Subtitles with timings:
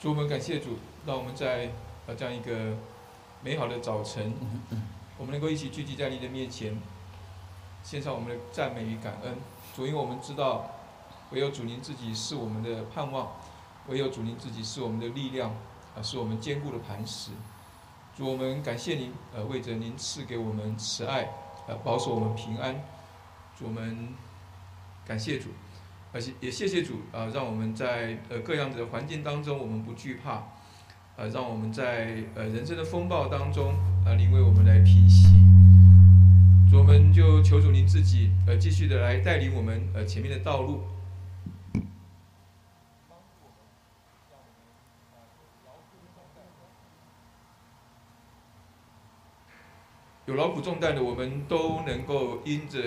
[0.00, 1.72] 主，我们感谢主，让我们在
[2.06, 2.76] 呃这样一个
[3.42, 4.32] 美好的早晨，
[5.18, 6.80] 我们能够一起聚集在你的面前，
[7.82, 9.34] 献上我们的赞美与感恩。
[9.74, 10.70] 主，因为我们知道，
[11.32, 13.32] 唯有主您自己是我们的盼望，
[13.88, 15.50] 唯有主您自己是我们的力量，
[15.96, 17.32] 啊，是我们坚固的磐石。
[18.16, 21.28] 主，我们感谢您，呃，为着您赐给我们慈爱，
[21.66, 22.76] 呃，保守我们平安。
[23.58, 24.14] 主，我们
[25.04, 25.48] 感谢主。
[26.12, 30.42] 而且也谢谢主啊，让我们在呃各样的环境当中，我们不惧怕，
[31.16, 33.74] 呃，让我们在呃人生的风暴当中，
[34.06, 35.28] 啊，您为我们来平息。
[36.70, 40.82] 主，我们就求主您自己呃继续的来带领我们呃前面的道路。
[50.28, 52.78] 有劳苦重担的，我们都能够因着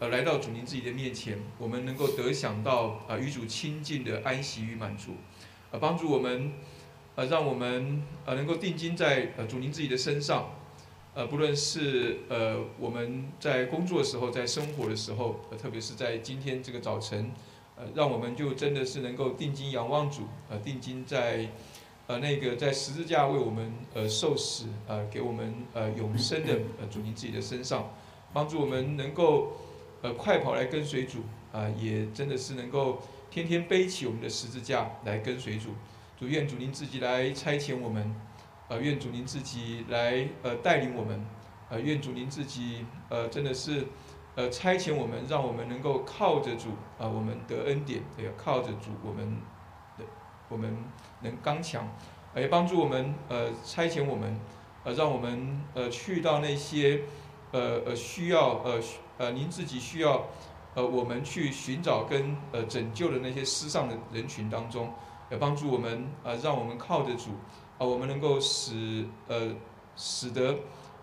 [0.00, 5.12] 呃来到主您自己的面前，我们能够得享到啊与主亲近的安息与满足，
[5.70, 6.52] 啊帮助我们，
[7.14, 10.50] 呃让我们呃能够定睛在呃主您自己的身上，
[11.14, 17.30] 呃不论是呃我们在工作的时候，在生活的时候，呃特别是在今天这个早晨，
[17.76, 21.48] 呃让我们就真的是能够定睛仰望主，呃定睛在。
[22.08, 27.90] 呃，那个在十字架为我们呃受死，呃给我们呃永生的呃主您自己的身上，
[28.32, 29.52] 帮助我们能够
[30.00, 31.18] 呃快跑来跟随主，
[31.52, 35.74] 啊也真的是能够天天背起我们的十字架来跟随主。
[36.18, 38.16] 主愿主您自己来差遣我们，
[38.68, 41.22] 呃愿主您自己来呃带领我们，
[41.68, 43.84] 呃愿主您自己呃真的是
[44.34, 49.36] 呃差遣我们，让我们能够靠着主啊，我们得恩典，也靠着主我们
[50.48, 50.76] 我们。
[51.20, 51.84] 能刚强，
[52.36, 54.38] 也帮助我们呃差遣我们，
[54.84, 57.02] 呃让我们呃去到那些
[57.50, 58.80] 呃呃需要呃
[59.16, 60.28] 呃您自己需要
[60.76, 64.94] 呃我们去寻找跟呃拯救的那些失丧的人群当中，
[65.28, 67.30] 也帮助我们呃让我们靠得住
[67.76, 69.48] 啊我们能够使呃
[69.96, 70.54] 使得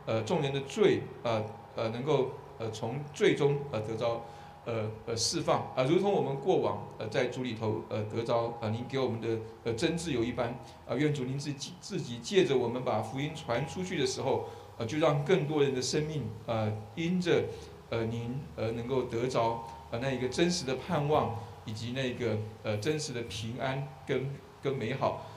[0.06, 1.44] 呃众人的罪啊
[1.76, 4.22] 呃能够呃从最终呃得到。
[4.66, 14.50] 呃呃，释放啊，如同我们过往呃在主里头呃得着啊，您给我们的呃真自由一般啊，愿主您自己自己借着我们把福音传出去的时候，
[14.80, 17.44] 呃，就让更多人的生命啊，因着
[17.92, 25.28] 呃您而能够得着啊那一个真实的盼望，以及那个呃真实的平安跟跟美好，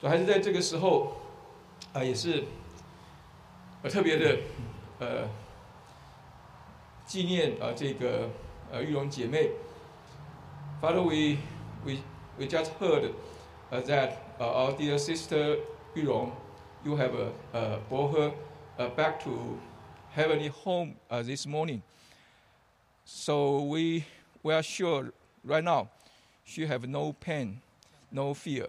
[0.00, 1.12] 就还是在这个时候
[1.92, 2.44] 啊，也是
[3.82, 4.38] 呃特别的
[4.98, 5.28] 呃
[7.06, 8.30] 纪念啊这个。
[8.71, 9.51] 呃，玉龙姐妹，
[10.81, 11.37] Father, we
[11.85, 11.99] we
[12.37, 13.13] we just heard
[13.71, 15.57] uh, that uh, our dear sister
[15.95, 16.31] Yulong,
[16.83, 18.33] you have uh, uh, brought her
[18.79, 19.59] uh, back to
[20.11, 21.81] heavenly home uh, this morning.
[23.05, 24.05] So we
[24.41, 25.11] we are sure
[25.45, 25.89] right now
[26.43, 27.61] she have no pain,
[28.11, 28.67] no fear,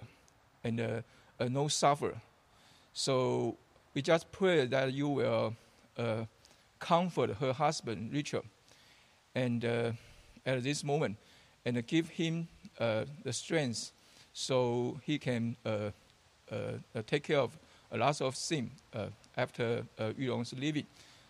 [0.62, 1.02] and uh,
[1.40, 2.14] uh, no suffer.
[2.92, 3.56] So
[3.94, 5.56] we just pray that you will
[5.96, 6.24] uh,
[6.78, 8.42] comfort her husband Richard
[9.35, 9.91] and uh,
[10.45, 11.17] at this moment
[11.65, 12.47] and give him
[12.79, 13.91] uh, the strength
[14.33, 15.91] so he can uh,
[16.51, 16.55] uh,
[17.07, 17.57] take care of
[17.91, 18.69] a lot of sin
[19.35, 20.85] after uh, Yulong's leaving.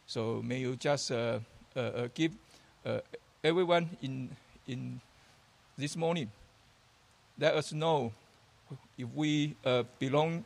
[0.06, 1.12] So may you just
[2.14, 2.32] give
[3.44, 4.30] everyone in,
[4.68, 5.00] in
[5.78, 6.30] this morning,
[7.40, 8.12] let us know
[8.98, 9.56] if we
[10.00, 10.44] belong,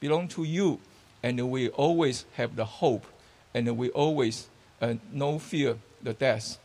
[0.00, 0.80] belong to you
[1.22, 3.06] and we always have the hope
[3.54, 4.48] and we always
[4.80, 6.58] uh, no fear the death.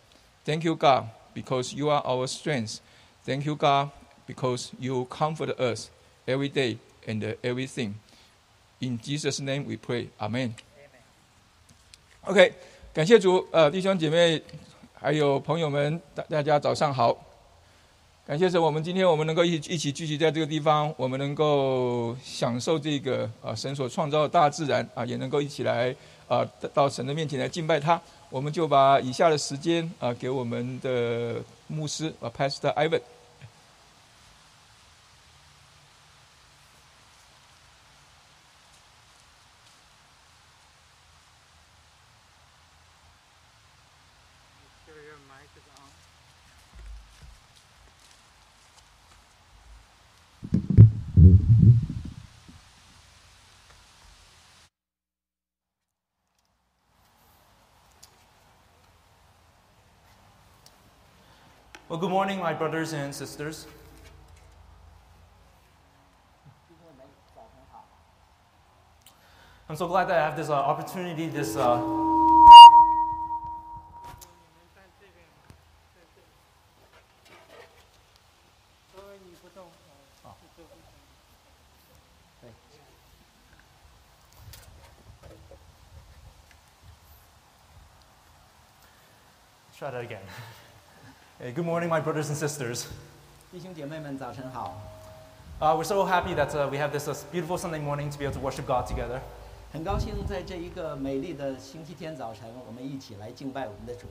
[0.45, 1.05] Thank you, God,
[1.35, 2.81] because you are our strength.
[3.25, 3.91] Thank you, God,
[4.27, 5.91] because you comfort us
[6.27, 7.95] every day and everything.
[8.81, 10.09] In Jesus' name we pray.
[10.19, 10.55] Amen.
[12.23, 12.55] OK，
[12.93, 14.43] 感谢主，呃，弟兄姐妹，
[14.95, 17.27] 还有朋友们，大大家早上好。
[18.27, 25.95] 感谢神，我们今天我们能够一起一起聚集在这个地方，我们能够享受这个啊神所创造的大自然啊，也能够一起来
[26.28, 28.00] 啊到神的面前来敬拜他。
[28.30, 31.36] 我们就把以下的时间啊，给我们的
[31.68, 33.02] 牧师啊，Pastor Ivan。
[61.88, 63.68] Well, good morning, my brothers and sisters.
[69.70, 71.56] I'm so glad that I have this uh, opportunity, this.
[71.56, 71.80] Uh...
[89.78, 90.22] Try that again.
[91.55, 92.87] Hey, good morning, my brothers and sisters.
[93.53, 94.75] 弟兄姐妹们，早晨好！
[95.61, 98.25] Uh, we're so happy that uh, we have this uh, beautiful Sunday morning to be
[98.25, 99.21] able to worship God together.
[99.73, 104.07] 很高兴在这一个美丽的星期天早晨，我们一起来敬拜我们的主。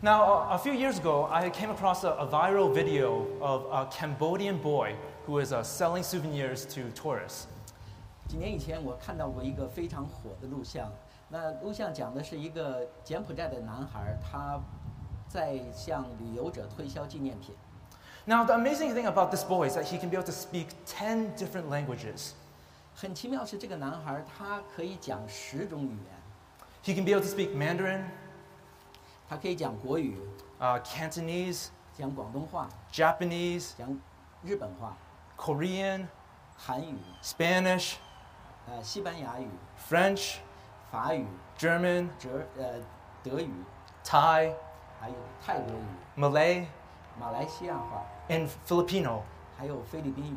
[0.00, 3.86] Now, uh, a few years ago, I came across a, a viral video of a
[3.90, 4.94] Cambodian boy
[5.26, 7.46] who is uh, selling souvenirs to tourists.
[8.28, 10.90] 几年以前，我看到过一个非常火的录像。
[11.28, 14.60] 那录像讲的是一个柬埔寨的男孩，他
[15.28, 17.54] 在向旅游者推销纪念品。
[18.26, 20.68] Now, the amazing thing about this boy is that he can be able to speak
[20.86, 22.32] 10 different languages.
[22.94, 26.14] 很奇妙是，这个男孩他可以讲十种语言，
[26.84, 28.04] He can be able to speak Mandarin,
[29.28, 30.16] 他可以讲国语、
[30.60, 34.00] uh, Cantonese, 讲广东话、 Japanese, 讲
[34.42, 34.96] 日本话、
[35.36, 36.06] Korean,
[36.56, 37.94] 韩语、 Spanish,
[38.66, 39.48] 呃西班牙语、
[39.90, 40.36] French,
[40.90, 41.26] 法语、
[41.58, 42.80] German, 德呃
[43.22, 43.50] 德语，
[44.04, 44.54] Thai,
[45.00, 45.14] 还有
[45.44, 46.66] 泰国语、 Malay,
[47.18, 49.20] 马来西亚话， and Filipino.
[49.56, 50.36] 还有菲律宾语。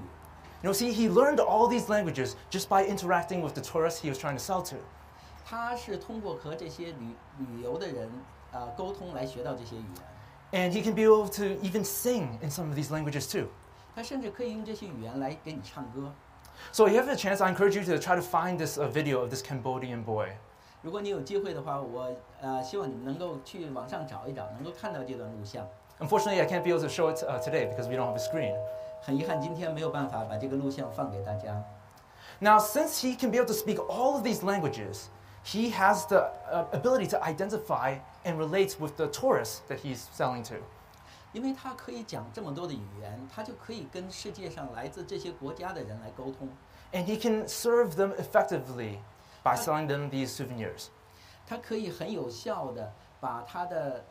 [0.61, 4.09] You know, see, he learned all these languages just by interacting with the tourists he
[4.09, 4.77] was trying to sell to.
[5.45, 8.09] 他是通过和这些旅旅游的人
[8.51, 9.85] 呃沟通来学到这些语
[10.51, 10.69] 言。
[10.69, 13.47] And he can be able to even sing in some of these languages too.
[13.95, 16.13] 他甚至可以用这些语言来给你唱歌。
[16.71, 18.87] So, if you have a chance, I encourage you to try to find this uh,
[18.89, 20.29] video of this Cambodian boy.
[20.81, 22.09] 如果你有机会的话，我
[22.41, 25.67] 呃希望你们能够去网上找一找，能够看到这段录像。
[25.99, 28.19] Unfortunately, I can't be able to show it uh, today because we don't have a
[28.19, 28.55] screen.
[29.01, 31.63] 很遗憾，今天没有办法把这个录像放给大家。
[32.39, 35.05] Now, since he can be able to speak all of these languages,
[35.43, 40.43] he has the uh, ability to identify and relate with the tourists that he's selling
[40.49, 40.55] to.
[41.33, 46.47] 因为他可以讲这么多的语言，他就可以跟世界上来自这些国家的人来沟通。
[46.93, 48.99] And he can serve them effectively
[49.43, 50.87] by selling them these souvenirs.
[51.47, 54.03] 他可以很有效的把他的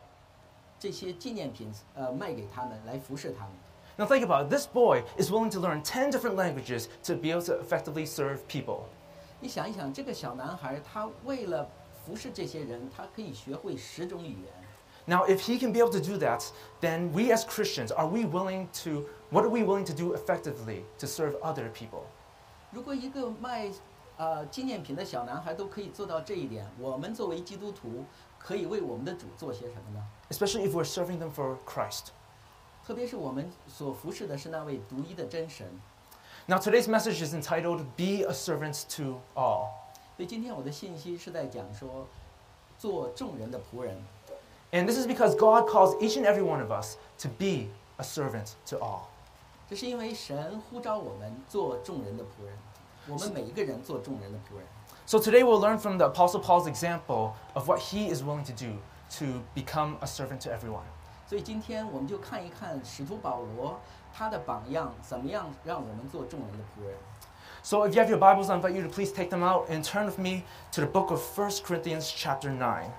[0.79, 3.51] 这些纪念品呃卖给他们，来服侍他们。
[3.97, 4.49] Now, think about it.
[4.49, 8.39] This boy is willing to learn 10 different languages to be able to effectively serve
[8.47, 8.81] people.
[9.39, 11.67] 你想一想，这个小男孩他为了
[12.05, 14.53] 服侍这些人，他可以学会十种语言。
[15.05, 16.43] Now, if he can be able to do that,
[16.81, 20.83] then we as Christians, are we willing to, what are we willing to do effectively
[20.99, 22.01] to serve other people?
[22.71, 23.71] 如果一个卖
[24.16, 28.04] 呃纪念品的小男孩都可以做到这一点，我们作为基督徒
[28.38, 32.08] 可以为我们的主做些什么呢？Especially if we're serving them for Christ.
[32.86, 35.66] 特别是我们所服侍的是那位独一的真神。
[36.46, 39.68] Now, today's message is entitled Be a Servant to All.
[40.16, 42.06] 所以今天我的信息是在讲说，
[42.78, 44.02] 做众人的仆人。
[44.72, 47.68] And this is because God calls each and every one of us to be
[47.98, 49.02] a servant to all.
[49.70, 52.58] 这是因为神呼召我们做众人的仆人，
[53.07, 54.65] 我们每一个人做众人的仆人。
[55.05, 58.53] So today we'll learn from the Apostle Paul's example of what he is willing to
[58.53, 58.79] do
[59.17, 60.83] to become a servant to everyone.
[61.27, 63.79] 所以今天我们就看一看使徒保罗
[64.13, 66.97] 他的榜样，怎么样让我们做众人的仆人。
[67.63, 69.83] So if you have your Bibles, I invite you to please take them out and
[69.83, 72.89] turn with me to the book of 1 Corinthians chapter 9.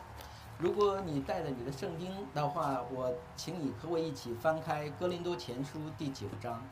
[0.59, 6.63] 如果你带着你的圣经的话，我请你和我一起翻开《哥林多前书》第九章，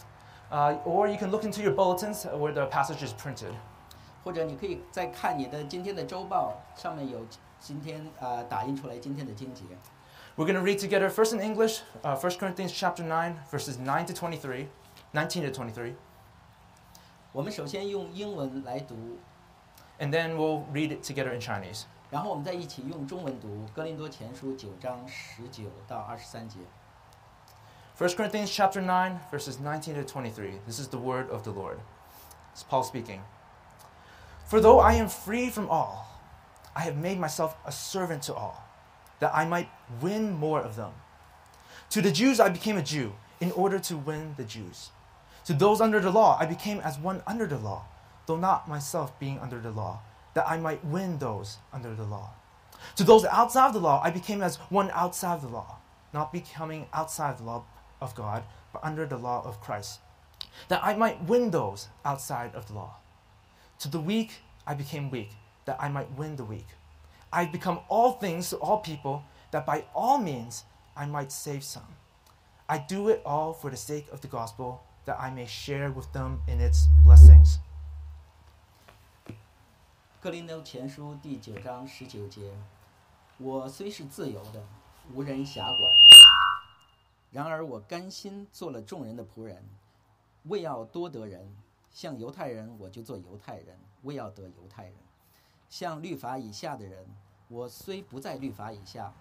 [0.51, 3.53] Uh, or you can look into your bulletins where the passage is printed.
[4.23, 7.27] 或者你可以再看你的今天的周报，上面有
[7.59, 9.63] 今天啊、呃打印出来今天的经节。
[10.37, 14.07] We're going to read together first in English, uh, 1 Corinthians chapter 9, verses 9
[14.07, 14.69] to 23,
[15.13, 15.95] 19 to 23,
[17.33, 19.19] 我们首先用英文来读，
[19.99, 21.85] and then we'll read it together in Chinese.
[22.11, 26.59] 然后我们再一起用中文读《哥林多前书》九章十九到二十三节。
[28.02, 30.54] 1 Corinthians chapter 9, verses 19 to 23.
[30.66, 31.80] This is the word of the Lord.
[32.52, 33.22] It's Paul speaking.
[34.48, 36.08] For though I am free from all,
[36.76, 38.68] I have made myself a servant to all,
[39.20, 39.70] that I might
[40.02, 40.94] win more of them.
[41.92, 44.90] To the Jews I became a Jew, in order to win the Jews.
[45.46, 47.86] To those under the law I became as one under the law,
[48.26, 50.00] though not myself being under the law,
[50.34, 52.32] that I might win those under the law.
[52.96, 55.78] To those outside of the law I became as one outside of the law,
[56.12, 57.64] not becoming outside the law
[58.02, 58.44] of God,
[58.74, 60.00] but under the law of Christ,
[60.68, 62.96] that I might win those outside of the law.
[63.80, 65.32] To the weak, I became weak,
[65.66, 66.68] that I might win the weak.
[67.32, 70.66] I have become all things to all people, that by all means
[70.96, 71.96] I might save some.
[72.68, 76.12] I do it all for the sake of the gospel, that I may share with
[76.14, 77.60] them in its blessings.
[80.22, 82.52] 哥林多前书第九章十九节：
[83.40, 84.62] 我虽是自由的，
[85.14, 86.01] 无人辖管。
[87.32, 89.64] 然而我甘心做了众人的仆人，
[90.44, 91.50] 为要多得人。
[91.90, 94.94] 像犹太人，我就做犹太人，为要得犹太人；
[95.70, 97.06] 像律法以下的人，
[97.50, 99.14] 我虽不在律法以下，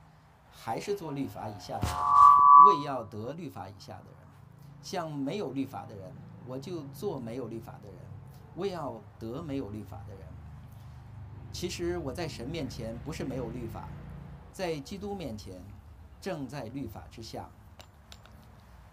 [0.53, 1.97] 还是做律法以下的人，
[2.69, 4.29] 为要得律法以下的人；
[4.83, 6.13] 像没有律法的人，
[6.47, 7.97] 我就做没有律法的人，
[8.57, 10.25] 为要得没有律法的人。
[11.53, 13.89] 其实我在神面前不是没有律法，
[14.53, 15.61] 在基督面前
[16.21, 17.51] 正在律法之下。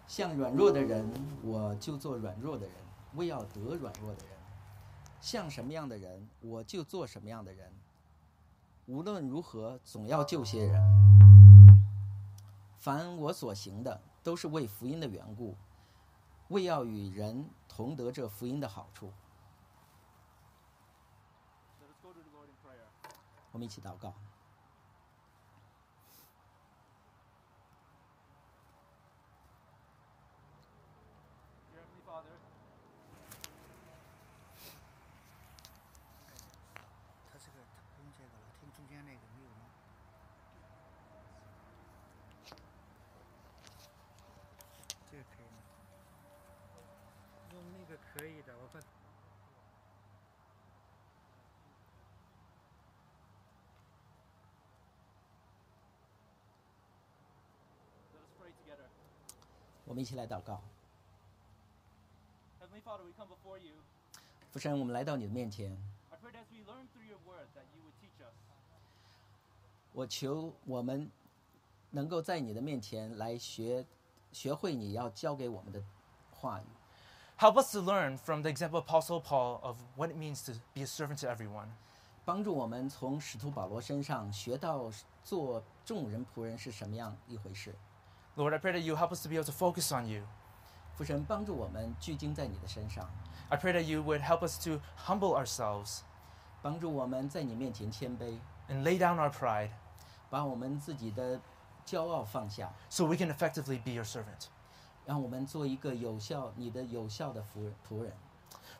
[0.08, 1.06] 像软弱的人，
[1.42, 2.74] 我就做软弱的人，
[3.14, 4.34] 为要得软弱的人；
[5.20, 7.70] 像什么样的人，我就做什么样的人。
[8.86, 10.82] 无论如何，总要救些人。
[12.78, 15.54] 凡我所行的，都是为福音的缘故，
[16.48, 19.12] 为要与人同得这福音的好处。
[23.52, 24.14] 我们一起祷告。
[59.87, 60.61] 我们一起来祷告。
[62.59, 63.75] Heavenly Father, we come before you.
[64.51, 65.75] 父神，我们来到你的面前，
[66.09, 68.33] I pray that as we learn through your word, that you would teach us.
[69.93, 71.11] 我求我们
[71.91, 73.85] 能够在你的面前来学，
[74.31, 75.83] 学会你要教给我们的
[76.31, 76.65] 话语。
[77.37, 80.53] Help us to learn from the example of Apostle Paul of what it means to
[80.73, 81.69] be a servant to everyone.
[82.25, 84.89] 帮助我们从使徒保罗身上学到
[85.23, 87.75] 做众人仆人是什么样一回事。
[88.37, 90.23] Lord, I pray that you help us to be able to focus on you.
[90.95, 93.09] 父神帮助我们聚精在你的身上，
[93.49, 96.01] I pray that you would help us to humble ourselves
[96.61, 98.37] 帮助我们在你面前谦卑，
[98.69, 99.69] and lay down our pride
[100.29, 101.39] 把我们自己的
[101.85, 104.47] 骄傲放下， so we can effectively be your servant.
[105.05, 108.13] 让我们做一个有效你的有效的仆人仆人。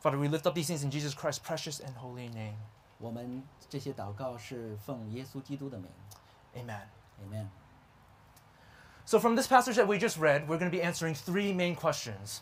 [0.02, 2.56] Father, we lift up these things in Jesus Christ's precious and holy name.
[2.98, 5.90] 我们这些祷告是奉耶稣基督的名
[6.54, 6.86] Amen.
[7.22, 7.48] ，Amen。
[9.08, 11.76] So, from this passage that we just read, we're going to be answering three main
[11.76, 12.40] questions.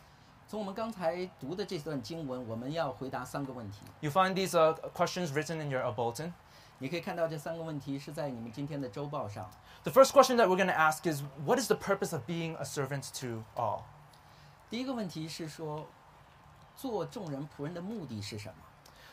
[0.48, 3.78] 从我们刚才读的这段经文，我们要回答三个问题。
[4.00, 6.32] You'll find these uh, questions written in your uh, bulletin.
[6.78, 9.50] 你可以看到这三个问题是在你们今天的周报上。
[9.84, 12.56] The first question that we're going to ask is What is the purpose of being
[12.56, 13.82] a servant to all?
[14.68, 15.86] 第一个问题是说，
[16.76, 18.54] 做众人仆人的目的是什么？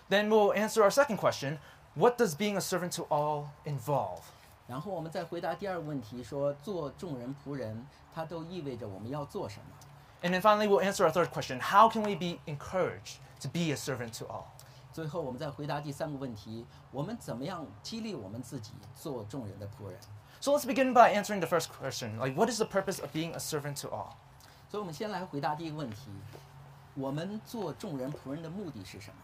[0.09, 1.59] Then we'll answer our second question
[1.95, 4.21] What does being a servant to all involve?
[4.67, 9.75] 然后我们再回答第二个问题，说做众人仆人，它都意味着我们要做什么？
[10.21, 13.71] And then finally, we'll answer our third question How can we be encouraged to be
[13.71, 14.45] a servant to all?
[14.91, 19.97] 最后我们再回答第三个问题：我们怎么样激励我们自己做众人的仆人？
[20.41, 23.33] So let's begin by answering the first question like, what is the purpose of being
[23.33, 24.13] a servant to all?
[24.69, 26.11] 所以我们先来回答第一个问题：
[26.95, 29.15] 我们做众人仆人的目的是什么？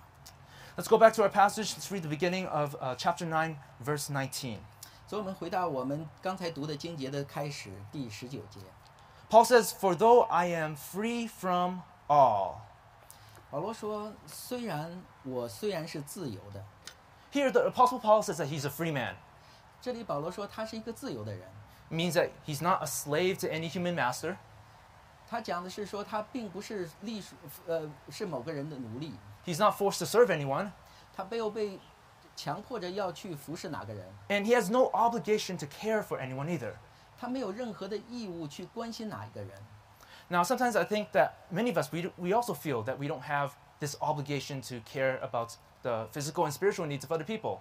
[0.78, 1.74] Let's go back to our passage.
[1.76, 4.58] Let's read the beginning of uh, chapter 9, verse 19.
[5.10, 8.60] 所以我们回答我们刚才读的经节的开始，第十九节。
[9.30, 12.58] Paul says, For though I am free from all.
[13.50, 16.64] 保罗说：“虽然我虽然是自由的，
[17.32, 19.16] Here, the Apostle Paul says that he's a free man.
[19.82, 21.48] 这里保罗说他是一个自由的人。
[21.90, 24.38] It means that he's not a slave to any human master.
[25.28, 27.36] 他讲的是说他并不是隶属
[27.68, 29.14] 呃是某个人的奴隶，
[29.46, 30.72] He's not forced to serve anyone.
[31.16, 31.80] 他没有被
[32.40, 36.74] 强迫着要去服侍哪个人， And he has no obligation to care for anyone either.
[37.18, 39.52] 他没有任何的义务去关心哪一个人。
[40.28, 43.22] Now, sometimes I think that many of us, we, we also feel that we don't
[43.22, 47.60] have this obligation to care about the physical and spiritual needs of other people.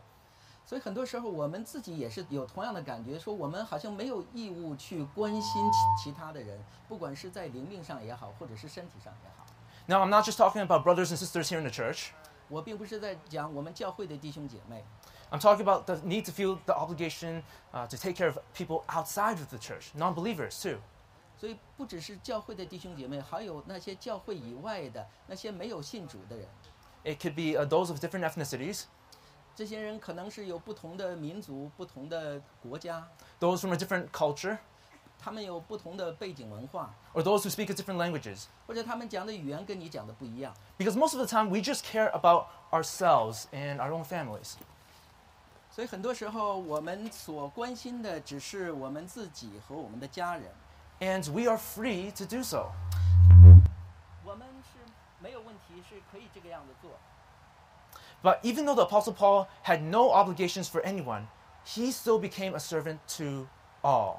[0.66, 9.44] 所以很多时候我们自己也是有同样的感觉，说我们好像没有义务去关心其其他的人，不管是在灵命上也好，或者是身体上也好。
[9.86, 12.08] Now, I'm not just talking about brothers and sisters here in the church.
[12.48, 14.84] 我并不是在讲我们教会的弟兄姐妹，
[15.30, 18.84] I'm talking about the need to feel the obligation uh, to take care of people
[18.86, 20.78] outside of the church, non believers too.
[21.36, 26.46] 所以不只是教会的弟兄姐妹，还有那些教会以外的那些没有信主的人。
[27.04, 28.84] It could be uh, those of different ethnicities,
[29.54, 33.08] 这些人可能是有不同的民族、不同的国家，
[33.40, 34.58] those from a different culture,
[35.18, 38.44] 他们有不同的背景文化， or those who speak a different languages.
[38.66, 40.54] 或者他们讲的语言跟你讲的不一样。
[40.78, 44.54] Because most of the time, we just care about ourselves and our own families.
[45.70, 50.52] 所以很多时候，我们所关心的只是我们自己和我们的家人。
[51.00, 52.70] And we are free to do so.
[54.24, 54.78] 我们是
[55.20, 56.90] 没有问题，是可以这个样子做。
[58.22, 61.26] But even though the Apostle Paul had no obligations for anyone,
[61.66, 63.48] he still became a servant to
[63.82, 64.18] all.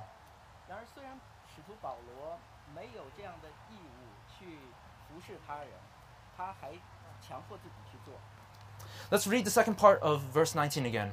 [6.39, 6.71] 他还
[7.21, 8.13] 强迫自己去做。
[9.09, 11.11] Let's read the second part of verse 19 again.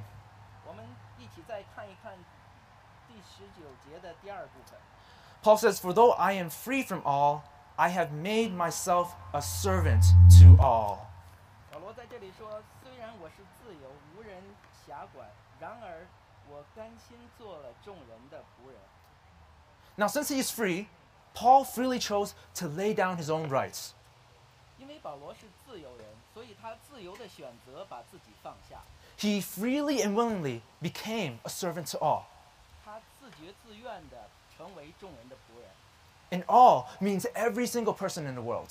[0.66, 0.84] 我们
[1.18, 2.12] 一起再看一看
[3.08, 4.78] 第十九节的第二部分。
[5.42, 7.42] Paul says, For though I am free from all,
[7.76, 10.04] I have made myself a servant
[10.40, 11.06] to all.
[11.72, 14.42] 保罗在这里说：“虽然我是自由，无人
[14.86, 15.28] 辖管，
[15.58, 16.06] 然而
[16.48, 18.78] 我甘心做了众人的仆人。
[19.96, 20.86] Now, since he is free,
[21.34, 23.94] Paul freely chose to lay down his own rights.
[24.86, 28.82] 因为保罗是自由人，所以他自由的选择把自己放下，
[29.18, 32.24] He freely and willingly became a servant to all.
[32.84, 35.70] 他自觉自愿的成为众人的仆人。
[36.30, 38.70] And all means every single person in the world.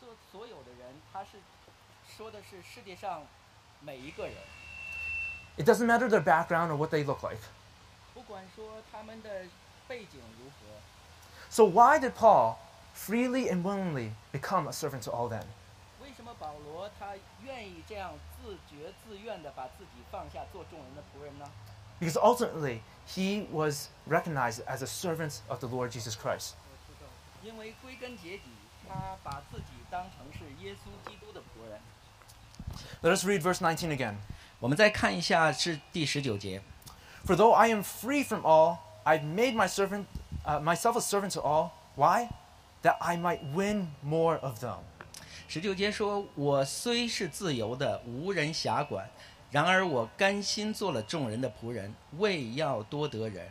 [0.00, 1.38] 做所有的人，他是
[2.16, 3.26] 说的是世界上
[3.80, 4.36] 每一个人，
[5.56, 7.42] It doesn't matter their background or what they look like.
[8.14, 9.46] 不管说他们的
[9.88, 10.80] 背景如何。
[11.50, 12.58] So, why did Paul
[12.94, 15.44] freely and willingly become a servant to all then?
[16.02, 18.12] 为什么保罗他愿意这样
[18.42, 21.46] 自觉自愿的把自己放下，做众人的仆人呢？
[22.00, 26.54] Because ultimately, he was recognized as a servant of the Lord Jesus Christ.
[27.42, 28.44] 因为归根结底，
[28.88, 31.80] 他把自己当成是耶稣基督的仆人。
[33.02, 34.16] Let us read verse 19 again.
[34.58, 36.62] 我们再看一下是第十九节。
[37.26, 40.04] For though I am free from all, I've made my servant,
[40.44, 41.70] uh, myself a servant to all.
[41.96, 42.30] Why?
[42.84, 44.78] That I might win more of them.
[45.48, 49.10] 十九节说：“我虽是自由的，无人辖管，
[49.50, 53.48] 然而我甘心做了众人的仆人，为要多得人。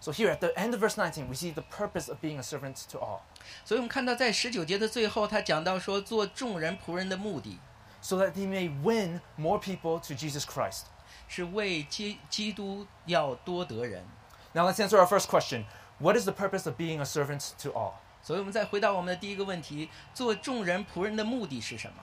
[0.00, 2.42] So here at the end of verse 19, we see the purpose of being a
[2.42, 3.20] servant to all.
[3.64, 7.58] ”所以，我们看到在十九节的最后，他讲到说，做众人仆人的目的
[8.00, 10.82] So that he may win more people to Jesus Christ.
[11.28, 14.04] 是为基基督要多得人。
[14.52, 15.64] Now let's answer our first question.
[15.98, 17.94] What is the purpose of being a servant to all?
[18.28, 22.02] 所以，我们再回到我们的第一个问题：做众人仆人的目的是什么？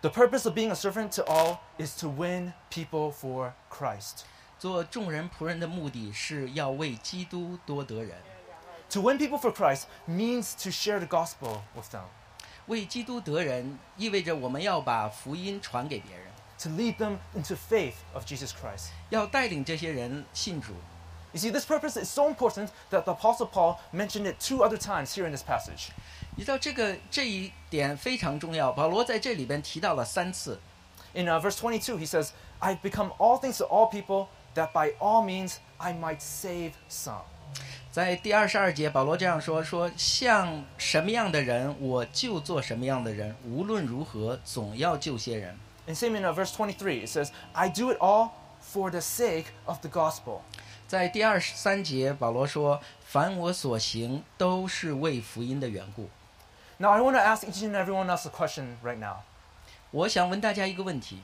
[0.00, 4.22] The purpose of being a servant to all is to win people for Christ.
[4.58, 8.16] 做众人仆人的目的是要为基督多得人。
[8.90, 12.06] To win people for Christ means to share the gospel with them,
[12.66, 16.26] 为基督得人，意味着我们要把福音传给别人，
[16.58, 18.88] to lead them into faith of Jesus Christ.
[19.10, 20.74] 要带领这些人信主。
[21.34, 24.76] You see, this purpose is so important that the Apostle Paul mentioned it two other
[24.76, 25.90] times here in this passage.
[26.36, 30.58] 你知道这个这一点非常重要，保罗在这里边提到了三次。
[31.12, 34.94] In uh, verse 22, he says, I've become all things to all people, that by
[34.98, 37.22] all means I might save some.
[37.92, 45.56] 在第二十二节，保罗这样说：说像什么样的人，我就做什么样的人，无论如何，总要救些人。
[45.86, 49.46] And same in uh, verse 23, it says, I do it all for the sake
[49.66, 50.42] of the gospel.
[50.87, 56.09] 在第二十三节，保罗说：凡我所行，都是为福音的缘故。
[56.77, 59.21] Now, I want to ask each and every one else a question right now.
[59.89, 61.23] 我想问大家一个问题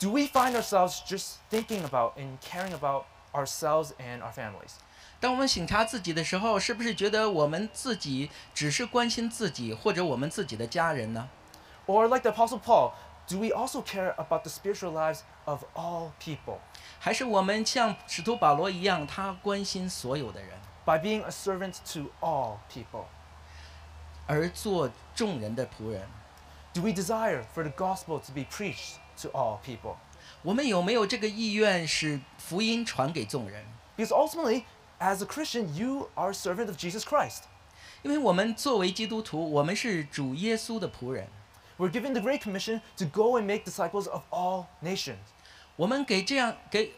[0.00, 4.72] ：Do we find ourselves just thinking about and caring about ourselves and our families?
[5.20, 11.28] 当我们省察自己的时候，是不是觉得我们自己只是关心自己或者我们自己的家人呢
[11.86, 12.92] ？Or, like the Apostle Paul,
[13.31, 16.59] do we also care about the spiritual lives of all people
[16.99, 23.05] 还是我们像使徒保罗一样，他关心所有的人， by being a servant to all people?
[24.25, 26.07] 而做众人的仆人？
[26.73, 29.95] Do we desire for the gospel to be preached to all people?
[30.43, 33.65] 我们有没有这个意愿，使福音传给众人？
[33.95, 34.63] Because ultimately,
[34.99, 37.43] as a Christian, you are a servant of Jesus Christ.
[38.03, 41.27] 因为我们作为基督徒，我们是主耶稣的仆人，
[41.77, 45.17] We're given the Great Commission to go and make disciples of all nations.
[45.75, 46.93] 我们给这样给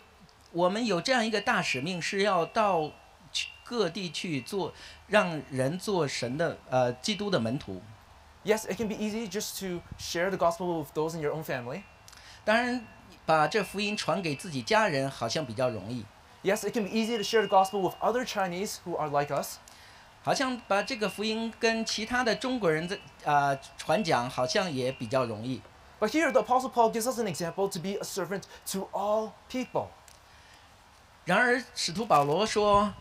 [0.54, 2.92] 我们有这样一个大使命，是要到
[3.32, 4.74] 去各地去做，
[5.08, 7.82] 让人做神的呃基督的门徒。
[8.46, 11.44] Yes, it can be easy just to share the gospel with those in your own
[11.44, 11.84] family.
[12.46, 12.88] 当然，
[13.26, 16.06] 把这福音传给自己家人好像比较容易，
[16.42, 19.30] Yes, it can be easy to share the gospel with other Chinese who are like
[19.30, 19.58] us.
[20.24, 25.62] 好像把这个福音跟其他的中国人在啊、呃传讲，好像也比较容易。
[26.00, 29.32] But here, the Apostle Paul gives us an example to be a servant to all
[29.50, 29.88] people.
[31.26, 32.94] 然而，使徒保罗说，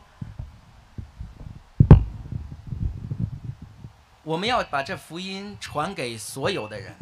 [4.25, 6.95] 我们要把这福音传给所有的人，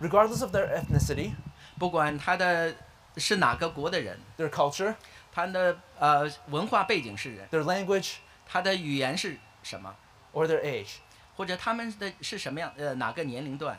[0.00, 1.32] regardless of their ethnicity,
[1.78, 2.74] 不管他的
[3.16, 4.94] 是哪个国的人， their culture,
[5.32, 9.94] 他的呃文化背景是人， their language, 他的语言是 什么，
[10.32, 10.96] or their age.
[11.36, 13.78] 或者他们的是什么样呃哪个年龄段。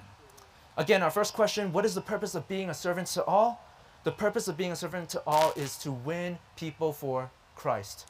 [0.75, 3.57] Again, our first question what is the purpose of being a servant to all?
[4.03, 8.05] The purpose of being a servant to all is to win people for Christ.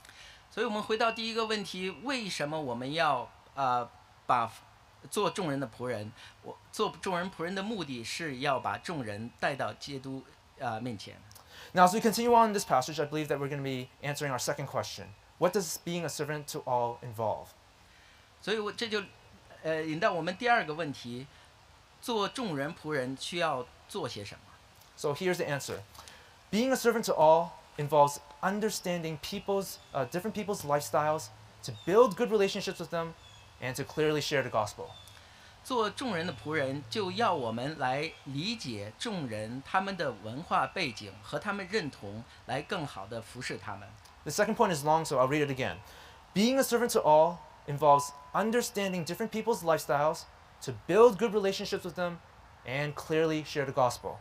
[0.49, 3.89] 所以我们回到第一个问题：为什么我们要呃
[4.25, 4.51] 把
[5.11, 6.11] 做众人的仆人？
[6.41, 10.23] 我做众人仆人的目的是要把众人带到基督
[10.57, 11.15] 呃面前。
[11.73, 13.89] Now, as we continue on in this passage, I believe that we're going to be
[14.01, 17.49] answering our second question What does being a servant to all involve?
[18.41, 19.01] 所以我这就
[19.63, 21.25] 呃引到我们第二个问题：
[22.01, 24.41] 做众人仆人需要做些什么？
[24.95, 25.79] So here's the answer
[26.51, 31.27] Being a servant to all involves understanding people's, uh, different people's lifestyles,
[31.63, 33.13] to build good relationships with them,
[33.59, 34.91] and to clearly share the gospel.
[35.63, 43.89] 做众人的仆人，就要我们来理解众人他们的文化背景和他们认同，来更好的服侍他们。
[44.23, 45.77] The second point is long, so I'll read it again.
[46.35, 47.38] Being a servant to all
[47.69, 50.23] involves understanding different people's lifestyles,
[50.61, 52.19] to build good relationships with them,
[52.65, 54.17] and clearly share the gospel.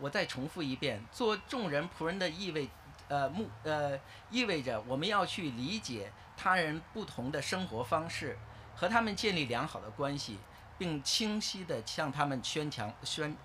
[0.00, 2.68] 我再重复一遍，做众人仆人的意味，
[3.08, 3.98] 呃目呃
[4.30, 8.36] 意味着我们要去理解他人不同的生活方式，
[8.76, 10.38] 和他们建立良好的关系，
[10.76, 13.36] 并清晰的向他们宣强宣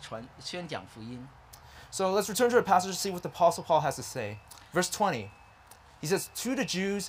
[0.00, 1.28] 传宣讲福音。
[1.90, 4.38] So let's return to our passage to see what the Apostle Paul has to say.
[4.72, 5.30] Verse 20,
[6.00, 7.08] he says, To the Jews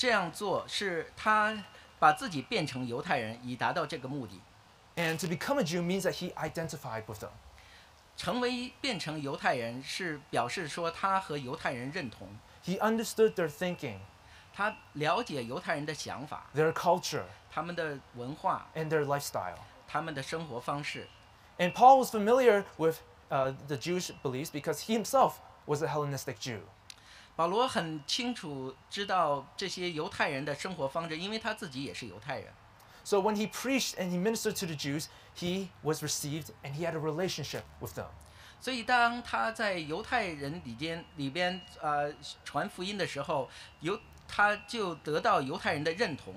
[0.00, 1.64] 这样做是他
[1.98, 4.40] 把自己变成犹太人，以达到这个目的。
[4.96, 7.30] And to become a Jew means that he identified with them.
[8.16, 12.28] 成为变成犹太人是表示说他和犹太人认同，
[12.64, 13.98] He understood their thinking,
[14.54, 19.58] 他了解犹太人的想法、 their culture, 他们的文化、 and their lifestyle.
[19.86, 21.06] 他们的生活方式。
[21.58, 22.96] And Paul was familiar with
[23.30, 25.34] uh, the Jewish beliefs because he himself
[25.66, 26.60] was a Hellenistic Jew.
[27.34, 32.52] 保罗很清楚知道这些犹太人的生活方式，因为他自己也是犹太人。
[33.04, 36.84] So when he preached and he ministered to the Jews, he was received and he
[36.84, 38.08] had a relationship with them.
[38.58, 42.12] 所以当他在犹太人里边里边呃
[42.44, 43.48] 传福音的时候，
[43.80, 46.34] 犹他就得到犹太人的认同。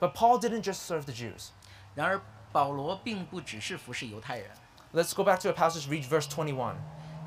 [0.00, 1.50] But Paul didn't just serve the Jews.
[1.94, 2.20] 然而
[2.52, 4.50] 保罗并不只是服侍犹太人。
[4.92, 6.74] Let's go back to a passage, read verse 21.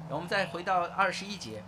[0.09, 1.63] 我们再回到二十一节，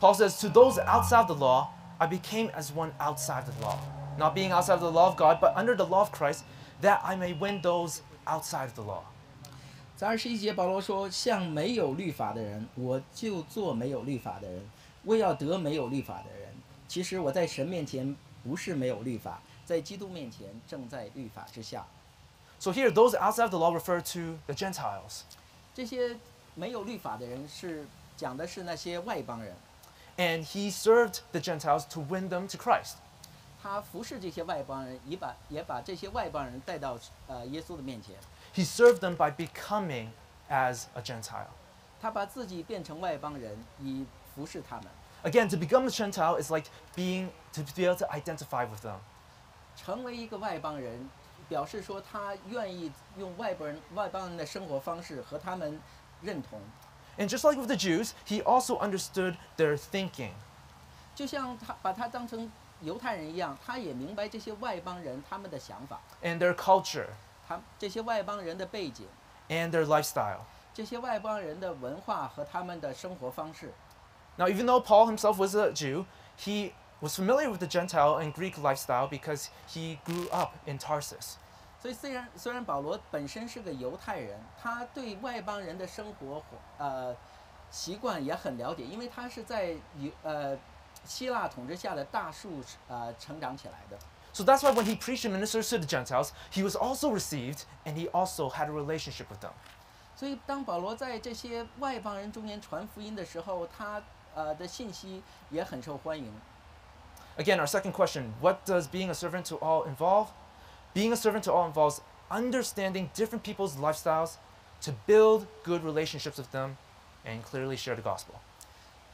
[0.00, 3.78] Paul says, To those outside the law, I became as one outside the law.
[4.18, 6.44] Not being outside of the law of God, but under the law of Christ,
[6.80, 9.02] that I may win those outside of the law.
[9.96, 14.62] 在二十一节，保罗说：“像没有律法的人，我就做没有律法的人，
[15.04, 16.54] 为要得没有律法的人。
[16.88, 21.84] 其实我在神面前不是没有律法，在基督面前正在律法之下。
[22.58, 25.20] So here, those outside of the law refer to the Gentiles.
[25.74, 26.16] 这些
[26.54, 29.54] 没有律法的人是讲的是那些外邦人，
[30.16, 32.96] And he served the Gentiles to win them to Christ.
[33.62, 38.16] 他服侍这些外邦人，也把也把这些外邦人带到呃耶稣的面前。
[38.54, 40.08] He served them by becoming
[40.48, 41.48] as a Gentile.
[42.00, 44.86] 他把自己变成外邦人，以服侍他们。
[45.22, 48.96] Again, to become a Gentile is like being, to be able to identify with them.
[49.76, 51.10] 成为一个外邦人，
[51.48, 55.78] 表示说他愿意用外邦人外邦人的生活方式和他们
[56.22, 56.58] 认同，
[57.18, 60.32] And just like with the Jews, he also understood their thinking.
[61.14, 67.08] 就像他把他当成犹太人一样，他也明白这些外邦人他们的想法， and their culture
[67.46, 69.06] 他这些外邦人的背景，
[69.48, 70.40] and their lifestyle.
[70.72, 73.74] 这些外邦人的文化和他们的生活方式。
[74.36, 76.06] Now, even though Paul himself was a Jew,
[76.38, 81.34] he was familiar with the Gentile and Greek lifestyle because he grew up in Tarsus.
[81.85, 86.41] 所以虽然虽然保罗本身是个犹太人，他对外邦人的生活
[86.79, 87.15] 呃
[87.69, 90.57] 习惯也很了解，因为他是在犹呃
[91.03, 93.99] 希腊统治下的大数呃成长起来的。
[94.33, 97.93] So that's why when he preached and ministered to the Gentiles, he was also received and
[97.93, 99.51] he also had a relationship with them.
[100.15, 104.01] 所以当保罗在这些外邦人中间传福音的时候，他
[104.33, 105.21] 呃的信息
[105.51, 106.33] 也很受欢迎。
[107.37, 110.29] Again, our second question: What does being a servant to all involve?
[110.94, 114.36] Being a servant to all involves understanding different people's lifestyles
[114.82, 116.76] to build good relationships with them
[117.24, 118.34] and clearly share the gospel.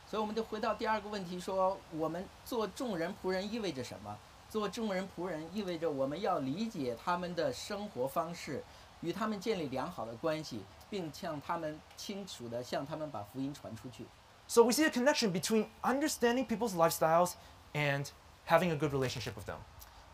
[0.09, 4.17] 所以我们就回到第二个问题说，我们做众人仆人意味着什么？
[4.49, 8.63] 做众人仆人意味着我们要理解他们的生活方式，
[9.01, 14.07] 与他们建立良好的关系，并向他们清楚的向他们把福音传出去。
[14.47, 17.33] So we see a connection between understanding people's lifestyles
[17.75, 18.07] and
[18.47, 19.59] having a good relationship with them.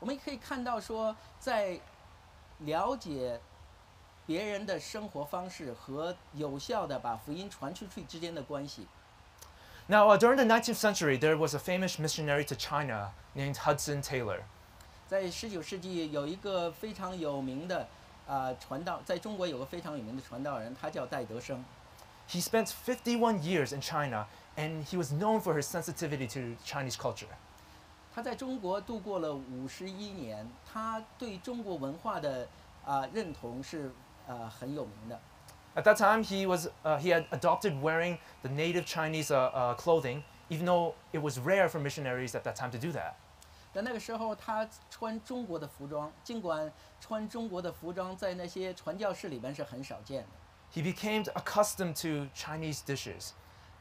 [0.01, 1.79] 我们也可以看到说，在
[2.61, 3.41] 了解
[4.27, 8.87] 别人的生活方式和有效的把福音传出去之间的关系。
[9.89, 14.03] Now, uh, during the 19th century, there was a famous missionary to China named Hudson
[14.03, 14.43] Taylor.
[15.09, 17.89] 在十九世纪有一个非常有名的
[18.29, 21.65] 啊、传道，在中国有个非常有名的传道人，他叫戴德生。
[22.29, 26.97] He spent 51 years in China, and he was known for his sensitivity to Chinese
[26.97, 27.27] culture.
[28.17, 32.47] 他在中国度过了五十一年，他对中国文化的
[32.85, 33.91] 啊、认同是
[34.27, 35.21] 呃很有名的。
[35.75, 39.75] At that time, he, was, uh, he had adopted wearing the native Chinese uh, uh,
[39.75, 43.15] clothing, even though it was rare for missionaries at that time to do that.
[43.73, 50.29] 在那个时候，他穿中国的服装，尽管穿中国的服装在那些传教士里边是很少见的。
[50.75, 53.31] He became accustomed to Chinese dishes.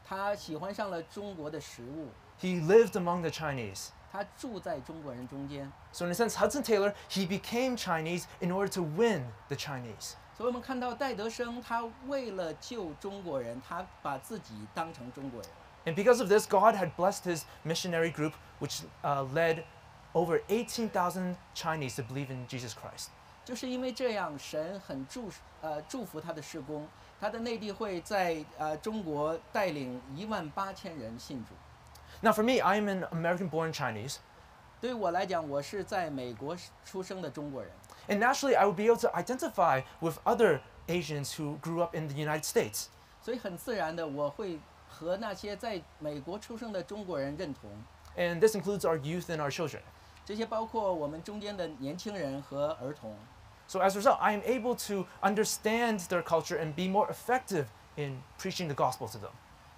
[0.02, 2.08] 他喜欢上了中国的食物，
[2.40, 3.88] He lived among the Chinese.
[4.16, 9.56] 他住在中国人中间， So, in a sense, Hudson Taylor, he became Chinese in order to win the
[9.56, 10.14] Chinese.
[10.36, 15.50] 所以我们看到戴德生，他为了救中国人，他把自己当成中国人。
[15.84, 19.64] And because of this, God had blessed his missionary group, which uh, led
[20.12, 23.08] over 18,000 Chinese to believe in Jesus Christ.
[23.44, 25.30] 就是因为这样，神很祝
[25.60, 26.86] 呃祝福他的事工，
[27.20, 31.54] 他的内地会在呃中国带领一万八千人信主。
[32.20, 34.16] Now, for me, I am an American born Chinese,
[34.80, 37.70] 对于我来讲，我是在美国出生的中国人，
[38.08, 42.08] and naturally, I would be able to identify with other Asians who grew up in
[42.08, 42.86] the United States.
[43.22, 44.58] 所以很自然的我会
[44.88, 47.70] 和那些在美国出生的中国人认同。
[48.16, 49.80] And this includes our youth and our children.
[50.24, 53.16] 这些包括我们中间的年轻人和儿童。
[53.68, 57.66] So, as a result, I am able to understand their culture and be more effective
[57.96, 59.30] in preaching the gospel to them.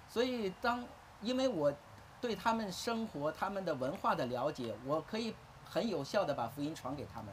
[0.09, 0.83] 所以当
[1.21, 1.71] 因为我
[2.20, 7.32] 对他们生活、他们的文化的了解，我可以很有效的把福音传给他们。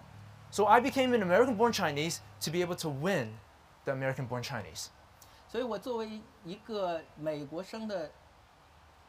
[0.49, 3.37] So, I became an American born Chinese to be able to win
[3.83, 4.87] the American born Chinese.
[5.49, 8.11] 所以我作为一个美国生的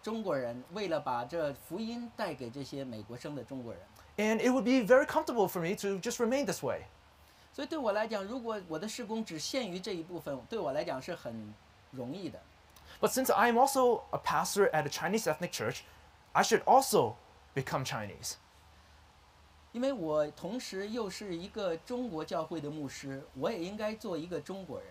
[0.03, 3.83] 中国人，为了把这福音带给这些美国生的中国人
[4.17, 6.83] ，And it would be very comfortable for me to just remain this way.
[7.53, 11.53] 所以对我来讲，如果我的事工只限于这一部分，对我来讲是很
[11.91, 12.41] 容易的。
[13.00, 15.84] But since I am also a pastor at a Chinese ethnic church,
[16.34, 17.16] I should also
[17.54, 18.36] become Chinese.
[19.74, 24.88] 因为我同时又是一个中国教会的牧师，我也应该做一个中国人。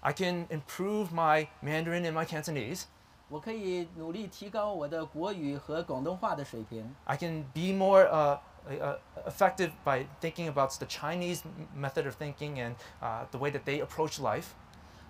[0.00, 2.84] I can improve my Mandarin and my Cantonese.
[3.28, 6.94] 我可以努力提高我的国语和广东话的水平。
[7.04, 12.16] I can be more uh, uh, effective by thinking about the Chinese m- method of
[12.16, 14.48] thinking and uh, the way that they approach life.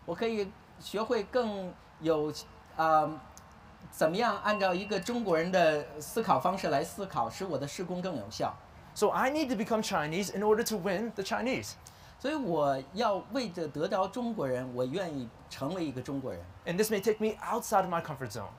[0.04, 2.31] 我可以 学会更有
[2.75, 3.09] 啊、
[3.89, 8.55] 怎么样按照一个中国人的思考方式来思考，使我的施工更有效。
[8.93, 11.73] So I need to become Chinese in order to win the Chinese.
[12.19, 16.41] 所以我要为着得着中国人，我愿意成为一个中国人。
[16.65, 18.49] And this may take me outside of my comfort zone.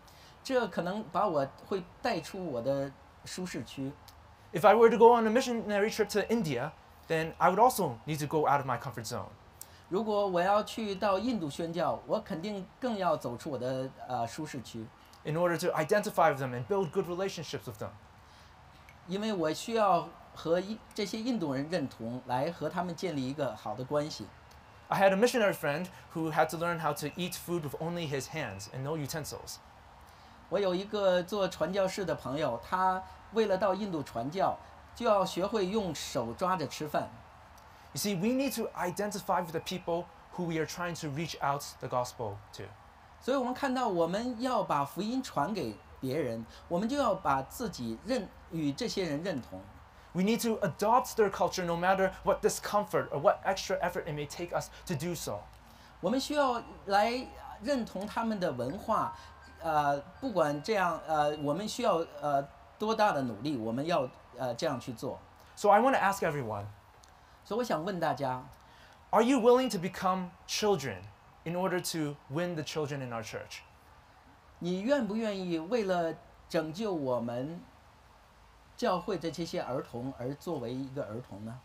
[0.44, 2.90] 这可能把我会带出我的
[3.24, 3.92] 舒适区。
[4.52, 6.70] If I were to go on a missionary trip to India,
[7.08, 9.28] then I would also need to go out of my comfort zone.
[9.88, 14.86] 如果我要去到印度宣教，我肯定更要走出我的呃舒适区
[15.24, 17.88] ，in order to identify with them and build good relationships with them.
[19.06, 24.26] 因为我需要和一这些印度人认同，来和他们建立一个好的关系。
[24.88, 28.28] I had a missionary friend who had to learn how to eat food with only his
[28.28, 29.56] hands and no utensils.
[30.50, 34.58] 我有一个做传教士的朋友，他为了到印度传教，
[34.94, 37.08] 就要学会用手抓着吃饭。
[37.93, 41.63] You see, we need to identify with the people who we are trying to reach out
[41.79, 42.63] the gospel to.
[43.21, 49.61] 所以我们看到，我们要把福音传给别人，我们就要把自己认与这些人认同。
[50.13, 54.13] We need to adopt their culture no matter what discomfort or what extra effort it
[54.13, 55.39] may take us to do so.
[56.01, 57.25] 我们需要来
[57.61, 59.13] 认同他们的文化，
[59.61, 62.45] 呃，不管这样，呃，我们需要呃
[62.77, 65.17] 多大的努力，我们要呃这样去做。
[65.55, 66.65] So I want to ask everyone
[67.47, 68.43] 所以我想问大家，
[69.11, 70.97] are you willing to become children
[71.43, 73.59] in order to win the children in our church?
[74.59, 76.15] 你愿不愿意为了
[76.47, 77.59] 拯救我们
[78.77, 81.59] 教会的这些儿童而作为一个儿童呢？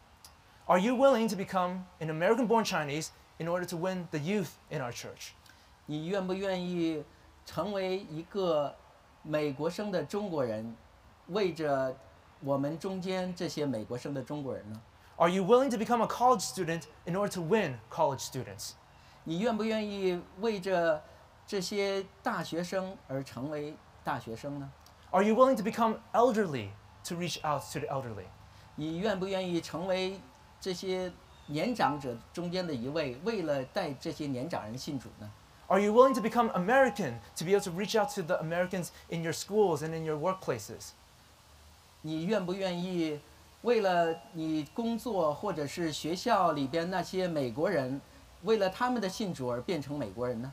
[0.67, 3.09] Are you willing to become an American born Chinese
[3.39, 5.31] in order to win the youth in our church?
[5.87, 7.05] 你愿不愿意
[7.47, 8.75] 成为一个
[9.23, 10.77] 美国生的中国人，
[11.29, 11.97] 为着
[12.41, 14.81] 我们中间这些美国生的中国人呢？
[15.23, 18.73] Are you willing to become a college student in order to win college students?
[19.25, 21.03] 你愿不愿意为着
[21.47, 24.71] 这些大学生而成为大学生呢？
[25.11, 26.69] Are you willing to become elderly
[27.05, 28.27] to reach out to the elderly?
[28.77, 30.21] 你愿不愿意成为
[30.61, 31.11] 这些
[31.47, 35.29] 年长者中间的一位，为了带这些年长人信主呢？
[35.67, 38.89] Are you willing to become American to be able to reach out to the Americans
[39.09, 40.91] in your schools and in your workplaces?
[42.03, 43.21] 你愿不愿意
[43.63, 48.01] 为了你工作或者是学校里边那些美国人，
[48.43, 50.53] 为了他们的信主而变成美国人呢？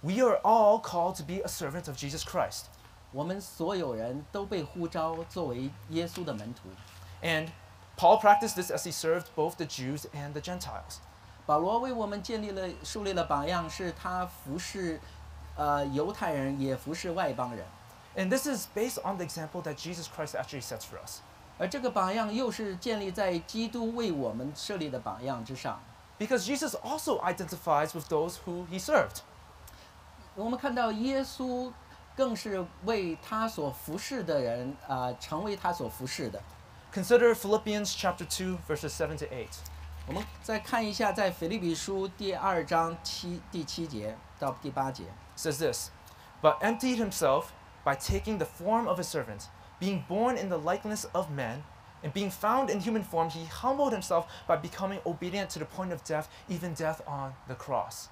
[0.00, 2.64] We are all called to be a servant of Jesus Christ.
[3.12, 6.68] 我们所有人都被呼召作为耶稣的门徒。
[7.22, 7.48] And
[7.96, 10.98] Paul practiced this as he served both the Jews and the Gentiles.
[11.46, 15.00] 保罗为我们建立了、树立了榜样，是他服侍，
[15.56, 17.64] 呃，犹太人也服侍外邦人。
[18.16, 21.20] And this is based on the example that Jesus Christ actually sets for us.
[21.60, 25.80] 而这个榜样又是建立在基督为我们设立的榜样之上。
[26.18, 29.20] Because Jesus also identifies with those who he served.
[30.34, 31.72] 我们看到耶稣
[32.14, 36.42] 更是为他所服侍的人啊、成为他所服侍的。
[36.92, 39.46] Consider Philippians chapter 2 verses 7 to 8.
[40.06, 45.04] 我们再看一下，在腓立比书第二章七第七节到第八节，
[45.36, 45.90] It says this,
[46.40, 47.46] but emptied himself
[47.84, 49.46] by taking the form of a servant,
[49.80, 51.62] being born in the likeness of men,
[52.02, 55.92] and being found in human form, he humbled himself by becoming obedient to the point
[55.92, 58.08] of death, even death on the cross.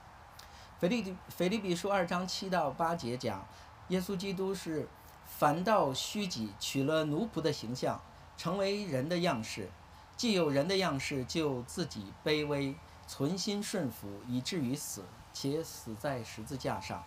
[0.80, 3.46] 腓立腓立比书二章七到八节讲，
[3.88, 4.88] 耶稣基督是
[5.24, 8.00] 反倒虚己，取了奴仆的形象，
[8.36, 9.70] 成为人的样式。
[10.16, 12.74] 既有人的样式，就自己卑微，
[13.06, 17.02] 存心顺服，以至于死，且死在十字架上。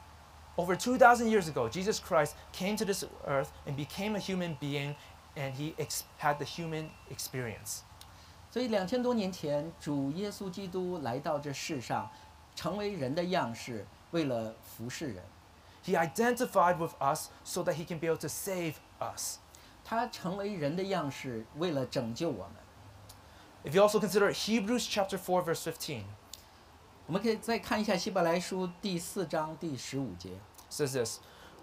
[0.58, 4.96] Over 2,000 years ago, Jesus Christ came to this earth and became a human being,
[5.36, 7.84] and he ex- had the human experience.
[8.50, 12.10] 所以两千多年前，主耶稣基督来到这世上，
[12.56, 15.24] 成为人的样式，为了服侍人。
[15.86, 19.38] He identified with us so that he can be able to save us.
[19.86, 22.56] 他成为人的样式，为了拯救我们。
[23.64, 26.04] If you also consider Hebrews chapter 4, verse 15,
[27.12, 30.32] 我们可以再看一下希伯来书第四章第十五节。
[30.70, 31.20] says this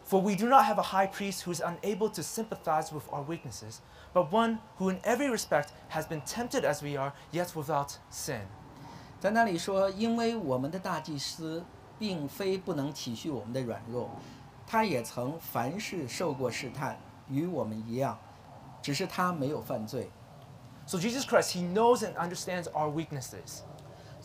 [0.07, 3.24] For we do not have a high priest who is unable to sympathize with our
[3.24, 3.79] weaknesses,
[4.12, 8.42] but one who in every respect has been tempted as we are, yet without sin.
[9.18, 11.64] 在那里说，因为我们的大祭司
[11.98, 14.11] 并非不能体恤我们的软弱，
[14.66, 16.98] 他也曾凡事受过试探，
[17.31, 18.18] 与我们一样，
[18.83, 20.11] 只是他没有犯罪。
[20.87, 23.62] So Jesus Christ, he knows and understands our weaknesses,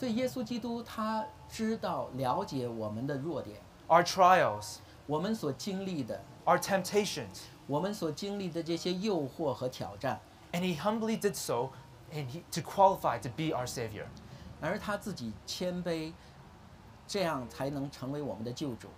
[0.04, 10.20] 所以耶稣基督他知道了解我们的弱点， our trials, 我们所经历的， our temptations, 我们所经历的这些诱惑和挑战，
[10.52, 11.70] and he humbly did so
[12.14, 14.06] and he, to qualify to be our Savior.
[14.62, 16.12] 而他自己谦卑，
[17.08, 18.90] 这样才能成为我们的救主。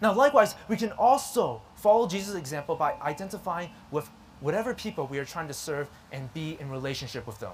[0.00, 4.06] Now, likewise, we can also follow Jesus' example by identifying with
[4.40, 7.52] whatever people we are trying to serve and be in relationship with them.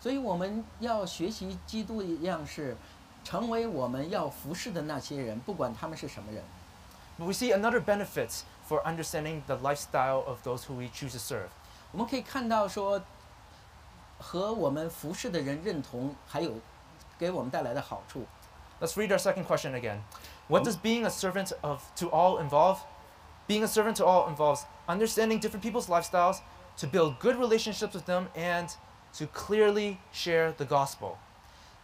[0.00, 2.76] 所以我们要学习基督的样式，
[3.22, 6.42] 成为我们要服侍的那些人，不管他们是什么人。
[7.18, 11.18] But we see another benefit for understanding the lifestyle of those who we choose to
[11.18, 11.48] serve.
[11.92, 13.02] 我们可以看到说，
[14.18, 16.52] 和我们服侍的人认同，还有
[17.18, 18.26] 给我们带来的好处。
[18.80, 19.98] Let's read our second question again.
[20.48, 22.78] What does being a servant of to all involve?
[23.46, 26.38] Being a servant to all involves understanding different people's lifestyles,
[26.78, 28.74] to build good relationships with them, and
[29.18, 31.16] to clearly share the gospel.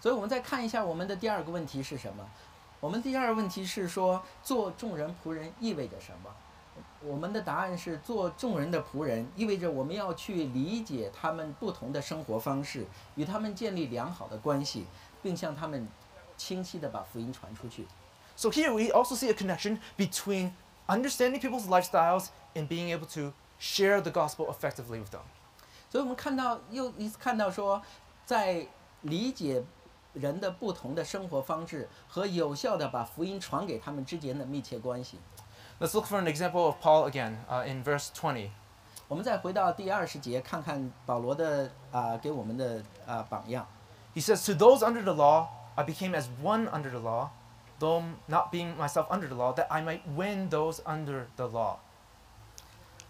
[0.00, 2.24] 所以，我们再看一下我们的第二个问题是什么？
[2.80, 6.30] 我们第二个问题是说，做众人仆人意味着什么？
[7.00, 14.86] 我们的答案是，做众人的仆人意味着我们要去理解他们不同的生活方式，与他们建立良好的关系，
[15.20, 15.88] 并向他们
[16.36, 17.86] 清晰的把福音传出去。
[18.36, 20.52] So here we also see a connection between
[20.86, 25.22] understanding people's lifestyles and being able to share the gospel effectively with them.
[25.92, 27.82] 所以我们看到又一次看到说，
[28.24, 28.66] 在
[29.02, 29.64] 理解
[30.12, 35.18] 人的不同的生活方式和有效的把福音传给他们之间的密切关系。
[35.80, 38.50] Let's look for an example of Paul again uh, in verse 20.
[39.06, 43.66] 我们再回到第二十节，看看保罗的啊、给我们的啊、榜样。
[44.14, 45.46] He says, To those under the law,
[45.76, 47.28] I became as one under the law,
[47.78, 51.76] though not being myself under the law, that I might win those under the law.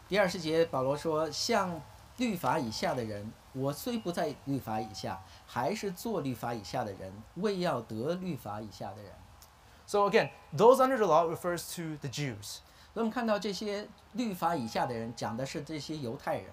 [0.09, 1.81] 第二十节，保罗说：“像
[2.18, 9.12] 律法以下的人，我虽不在律法以下，还是做律法以下的人，为要得律法以下的人。”
[9.86, 12.60] So again, those under the law refers to the Jews,
[12.94, 16.46] 所以我们看到这些律法以下的人，讲的是这些犹太人。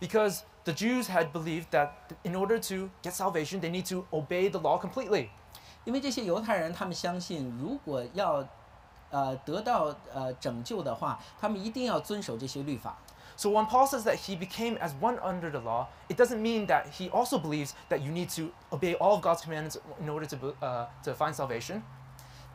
[0.00, 1.90] because the Jews had believed that
[2.22, 5.28] in order to get salvation, they need to obey the law completely.
[5.84, 8.46] 因为这些犹太人，他们相信，如果要
[9.10, 12.98] 呃得到呃拯救的话，他们一定要遵守这些律法。
[13.35, 16.87] So when Paul says that he became as one under the law, it doesn't mean that
[16.87, 20.35] he also believes that you need to obey all of God's commandments in order to,
[20.35, 21.81] be- uh, to find salvation.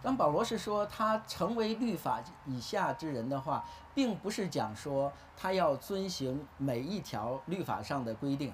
[0.02, 8.52] 当保罗是说他成为律法以下之人的话，并不是讲说他要遵行每一条律法上的规定，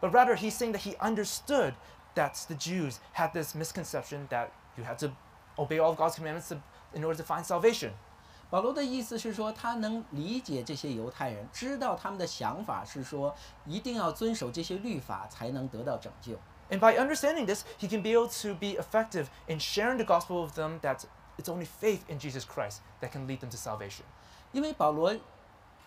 [0.00, 1.74] But rather, he's saying that he understood
[2.14, 5.12] that the Jews had this misconception that you had to
[5.56, 6.58] obey all of God's commandments to,
[6.92, 7.92] in order to find salvation.
[8.50, 13.34] 保罗的意思是说，他能理解这些犹太人，知道他们的想法是说，
[13.64, 16.34] 一定要遵守这些律法才能得到拯救。
[16.70, 20.46] And by understanding this, he can be able to be effective in sharing the gospel
[20.46, 21.04] with them that
[21.38, 24.02] it's only faith in Jesus Christ that can lead them to salvation.
[24.52, 25.14] 因为保罗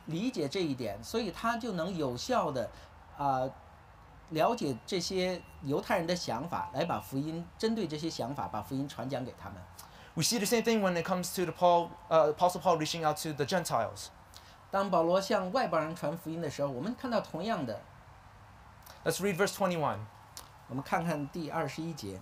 [0.05, 2.69] 理解这一点，所以他就能有效的
[3.17, 3.47] 啊、
[4.29, 9.61] 了解这些犹太人的想法，来把福音针对这些想法，把福音传讲给他们。
[10.15, 13.03] We see the same thing when it comes to the Paul, uh, Apostle Paul reaching
[13.03, 14.07] out to the Gentiles.
[14.71, 17.81] 当保罗向外邦人传福音的时候，我们看到同样的，
[19.03, 19.97] Let's read verse 21.
[20.67, 22.19] 我们看看第二十一节。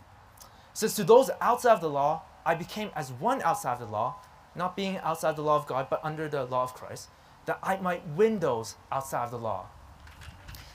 [0.73, 3.85] It says, To those outside of the law, I became as one outside of the
[3.85, 4.15] law,
[4.55, 7.09] not being outside the law of God, but under the law of Christ,
[7.45, 9.65] that I might win those outside of the law.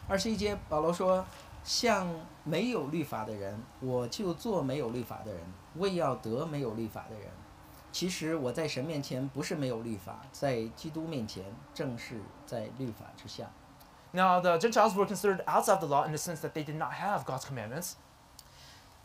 [0.09, 2.09] 二十一节，保罗说：“像
[2.45, 5.43] 没有律法的人，我就做没有律法的人，
[5.76, 7.30] 为要得没有律法的人。
[7.92, 13.52] 其实我在神面前不是没有律法，在基督面前正是在律法之下。
[14.12, 17.24] Now, the Gentiles were considered outside the law in the sense that they did not have
[17.24, 17.94] God's commandments.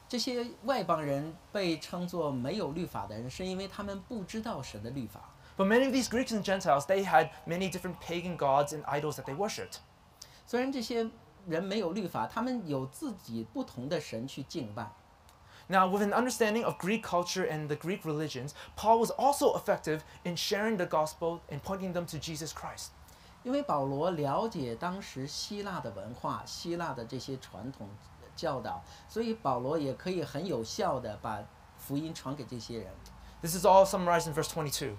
[0.08, 5.20] 这些外邦人被称作没有律法的人，是因为他们不知道神的律法。
[5.58, 9.24] But many of these Greeks and Gentiles, they had many different pagan gods and idols that
[9.24, 9.80] they worshipped.
[10.46, 11.10] 虽然这些
[11.46, 14.90] 人没有律法，他们有自己不同的神去敬拜。
[15.69, 20.35] Now, with an understanding of Greek culture and the Greek religions, Paul was also effective in
[20.35, 22.91] sharing the gospel and pointing them to Jesus Christ.
[23.43, 27.87] 因为保罗了解当时希腊的文化、希腊的这些传统
[28.35, 31.39] 教导，所以保罗也可以很有效的把
[31.77, 32.87] 福音传给这些人。
[33.41, 34.95] This is all summarized in verse 22.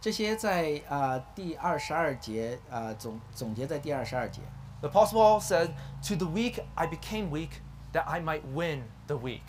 [0.00, 4.40] 这些在啊、呃第二十二节啊、呃总总结在第二十二节。
[4.80, 5.70] The Apostle Paul said,
[6.08, 7.60] To the weak I became weak,
[7.92, 9.42] that I might win the weak.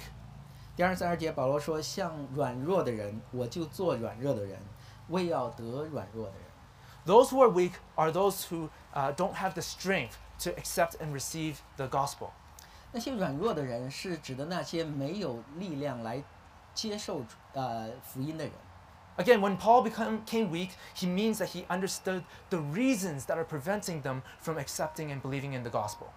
[0.77, 4.59] 第二十二节保罗说：“像软弱的人，我就做软弱的人，
[5.09, 6.43] 为要得软弱的人。”
[7.05, 11.11] Those who are weak are those who uh, don't have the strength to accept and
[11.13, 12.29] receive the gospel.
[12.91, 16.23] 那些软弱的人是指的那些没有力量来
[16.73, 17.23] 接受
[17.53, 18.53] 呃福音的人。
[19.17, 23.45] Again, when Paul become, became weak, he means that he understood the reasons that are
[23.45, 26.07] preventing them from accepting and believing in the gospel.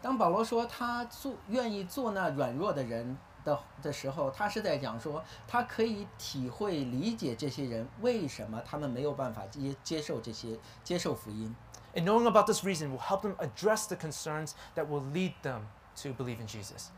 [0.00, 11.54] 当保罗说他做愿意做那软弱的人 的的时候，他是在讲说他可以体会理解这些人为什么他们没有办法接接受这些接受福音。
[11.94, 15.62] And knowing about this reason will help them address the concerns that will lead them
[16.02, 16.88] to believe in Jesus.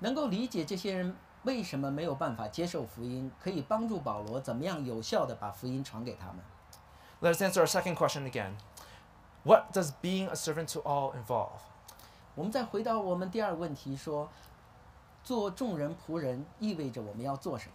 [0.00, 1.14] 能够理解这些人
[1.44, 6.38] 为什么没有办法接受福音，可以帮助保罗怎么样有效的把福音传给他们。
[7.20, 8.52] Let us answer our second question again.
[9.42, 11.60] What does being a servant to all involve?
[12.34, 14.30] 我们再回到我们第二个问题说，
[15.24, 17.74] 做众人仆人意味着我们要做什么？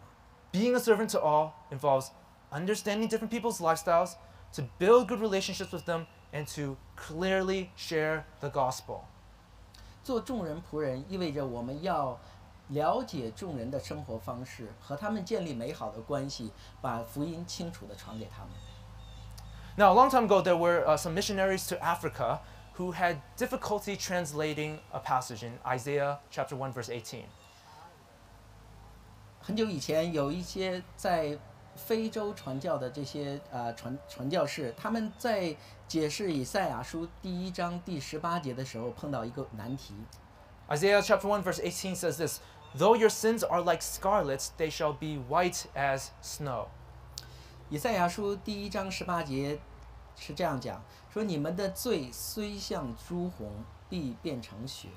[0.52, 2.10] Being a servant to all involves
[2.52, 4.14] understanding different people's lifestyles,
[4.54, 9.02] to build good relationships with them, and to clearly share the gospel.
[10.04, 12.18] 做众人仆人意味着我们要
[12.70, 16.52] 了解众人的生活方式，和他们建立美好的关系，
[16.82, 18.52] 把福音清楚的传给他们。
[19.78, 22.40] Now, a long time ago, there were uh, some missionaries to Africa
[22.78, 27.26] who had difficulty translating a passage in Isaiah chapter 1, verse 18.
[29.40, 31.38] 很久以前，有一些在
[31.76, 35.56] 非洲传教的这些呃传传教士，他们在
[35.88, 39.94] 解释以赛亚书第一章第十八节的时候，碰到一个难题。
[40.70, 42.40] Isaiah chapter 1, verse 18 says this
[42.76, 46.68] Though your sins are like scarlets, they shall be white as snow.
[47.70, 49.60] 以赛亚书第一章十八节
[50.18, 50.84] 是这样讲：
[51.14, 53.52] 说你们的罪虽像朱红，
[53.90, 54.90] 必变成雪。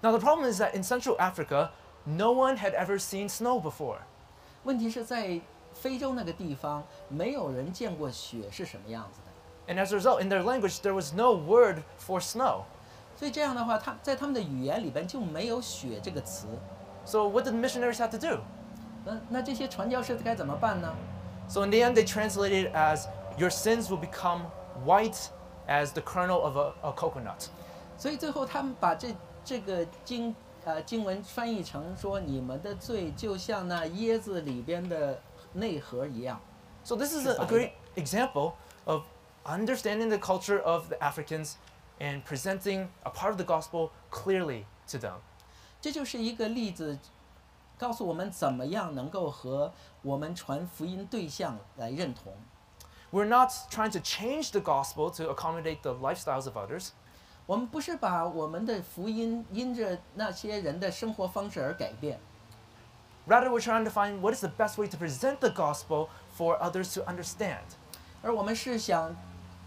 [0.00, 1.70] Now, the problem is that in Central Africa,
[2.08, 3.98] no one had ever seen snow before.
[4.64, 5.40] 问题是在
[5.72, 9.74] 非洲那个地方，没有人见过雪是什么样子的。
[9.74, 12.62] And as a result, in their language, there was no word for snow.
[13.16, 16.46] 所以这样的话，他在他们的语言里边就没有“雪”这个词。
[17.04, 18.40] So, what did the missionaries have to do?
[19.04, 20.94] 那那这些传教士该怎么办呢？
[21.48, 24.42] So, in the end, they translated it as Your sins will become
[24.84, 25.28] white
[25.66, 27.48] as the kernel of a, a coconut.
[27.98, 30.34] 所以最后他们把这这个经
[30.64, 35.20] 呃经文翻译成说：你们的罪就像那椰子里边的
[35.52, 36.40] 内核一样。
[36.84, 39.04] So, this is a, a great example of
[39.44, 41.54] understanding the culture of the Africans
[41.98, 45.16] and presenting a part of the gospel clearly to them.
[45.80, 46.98] 这就是一个例子，
[47.78, 52.34] 告诉我们怎么样能够和我们传福音对象来认同。
[53.12, 56.88] We're not trying to change the gospel to accommodate the lifestyles of others.
[57.48, 62.18] 我们不是把我们的福音因着那些人的生活方式而改变，
[63.28, 66.58] Rather, we're trying to find what is the best way to present the gospel for
[66.58, 67.62] others to understand.
[68.22, 69.14] 而我们是想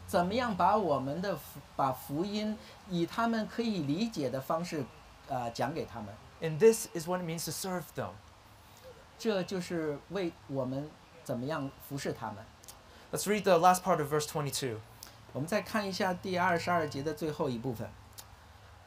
[0.07, 2.57] 怎么样把我们的福把福音
[2.89, 4.83] 以他们可以理解的方式，
[5.27, 6.07] 呃，讲给他们。
[6.41, 8.11] And this is what it means to serve them.
[9.19, 10.89] 这就是为我们
[11.23, 12.37] 怎么样服侍他们。
[13.11, 14.77] Let's read the last part of verse 22.
[15.33, 17.89] 我们再看一下第二十二节的最后一部分。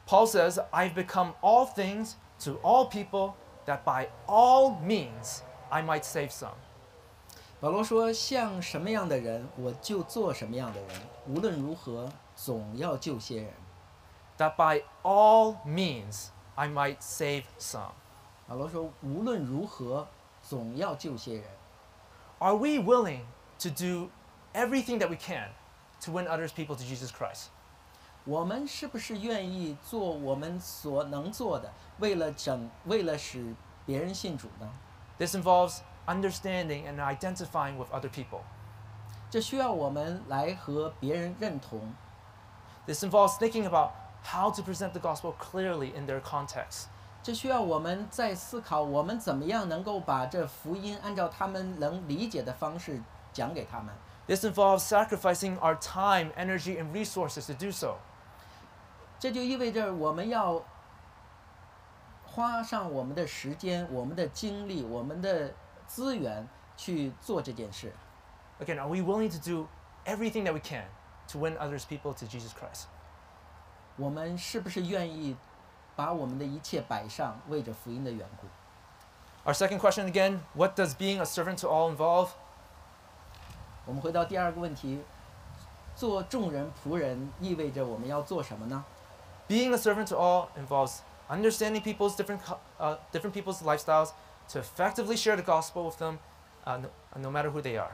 [0.07, 3.33] Paul says, I've become all things to all people
[3.65, 5.39] that by all means
[5.69, 6.55] I might save some.
[7.61, 10.89] 保罗说：“像什么样的人，我就做什么样的人；
[11.27, 13.53] 无论如何，总要救些人。
[14.37, 17.91] That by all means I might save some.
[18.47, 20.07] ”保罗说：“无论如何，
[20.41, 21.43] 总要救些人。
[22.39, 23.25] Are we willing
[23.59, 24.09] to do
[24.53, 25.51] everything that we can
[26.01, 27.47] to win others people to Jesus Christ?
[28.23, 34.69] 我们是不是愿意做我们所能做的，为了整，为了使别人信主呢？
[35.17, 38.41] This involves understanding and identifying with other people.
[39.29, 41.93] 这需要我们来和别人认同，
[42.85, 43.91] This involves thinking about
[44.23, 46.85] how to present the gospel clearly in their context.
[47.23, 53.93] 这需要我们在思考我们怎么样能够把这福音按照他们能理解的方式讲给他们。
[54.27, 57.97] This involves sacrificing our time, energy, and resources to do so.
[59.19, 60.63] 这就意味着我们要
[62.23, 65.53] 花上我们的时间、我们的精力、我们的
[65.85, 66.47] 资源
[66.77, 67.93] 去做这件事。
[68.59, 69.67] Again, are we willing to do
[70.05, 70.85] everything that we can
[71.27, 72.85] to win others people to Jesus Christ?
[73.97, 75.35] 我们是不是愿意
[75.95, 78.47] 把我们的一切摆上，为着福音的缘故？
[79.49, 82.29] Our second question again what does being a servant to all involve?
[83.85, 84.99] 我们回到第二个问题：
[85.95, 88.83] 做众人仆人意味着我们要做什么呢？
[89.47, 90.99] Being a servant to all involves
[91.29, 94.11] understanding people's different, cu- uh, different people's lifestyles
[94.49, 96.19] to effectively share the gospel with them,
[96.65, 97.91] uh, no, uh, no matter who they are.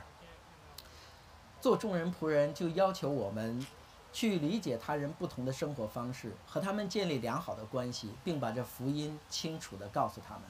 [1.59, 3.65] 做众人仆人就要求我们
[4.13, 10.43] 去理解他人不同的生活方式，和他们建立良好的关系，并把这福音清楚地告诉他们。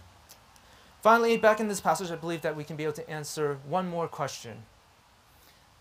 [1.02, 3.90] Finally, back in this passage, I believe that we can be able to answer one
[3.90, 4.64] more question.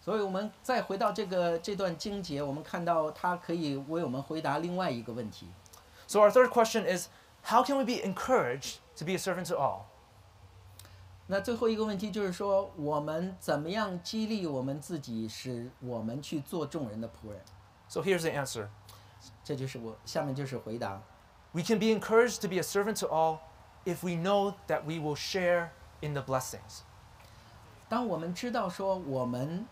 [0.01, 5.49] 所以，我们再回到这个这段经节，我们看到它可以为我们回答另外一个问题。
[6.07, 7.09] So, our third question is
[7.43, 9.87] how can we be encouraged to be a servant to all?
[11.27, 17.41] 那最后一个问题就是说，我们怎么样激励我们自己，使我们去做众人的仆人？
[17.89, 18.68] So, here's the answer
[19.43, 21.03] 这就是我下面就是回答。
[21.53, 23.39] we can be encouraged to be a servant to all
[23.85, 25.70] if we know that we will share
[26.01, 26.83] in the blessings.
[27.89, 29.66] 当我们知道说我们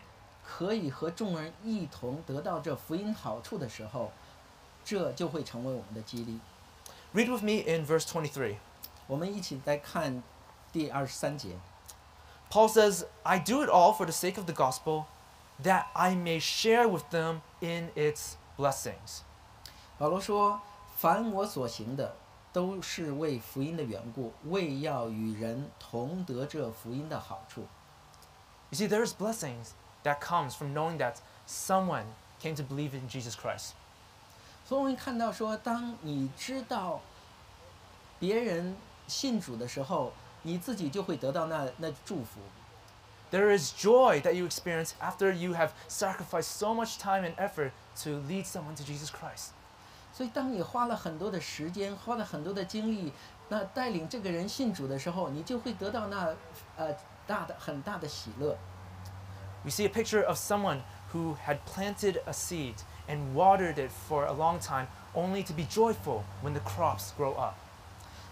[0.45, 4.11] 可以和众人一同得到这福音好处的时候，
[4.83, 6.39] 这就会成为我们的激励。
[7.13, 8.57] Read with me in verse 23.
[9.07, 10.21] 我们一起再看
[10.71, 11.57] 第二十三节。
[12.51, 15.05] Paul says, I do it all for the sake of the gospel,
[15.63, 19.21] that I may share with them in its blessings.
[19.97, 20.61] 保罗说：“
[20.97, 22.15] 凡我所行的，
[22.53, 27.67] 都是为福音的缘故，为要与人同得这福音的好处。
[28.69, 29.69] You see, there's blessings
[30.03, 31.15] that comes from knowing that
[31.47, 32.05] someone
[32.39, 33.73] came to believe in Jesus Christ.
[34.67, 37.01] 所以我们看到说，当你知道
[38.19, 38.75] 别人
[39.07, 42.39] 信主的时候，你自己就会得到那那祝福。
[43.31, 47.71] There is joy that you experience after you have sacrificed so much time and effort
[48.03, 49.49] to lead someone to Jesus Christ.
[50.13, 53.11] 所以，当你花了很多的时间，花了很多的精力，
[53.49, 56.33] 那带领这个人信主的时候，你就会得到那
[56.77, 56.95] 呃
[57.27, 58.57] 大的很大的喜乐。
[59.64, 60.80] We see a picture of someone
[61.12, 62.76] who had planted a seed
[63.08, 67.34] and watered it for a long time, only to be joyful when the crops grow
[67.34, 67.54] up.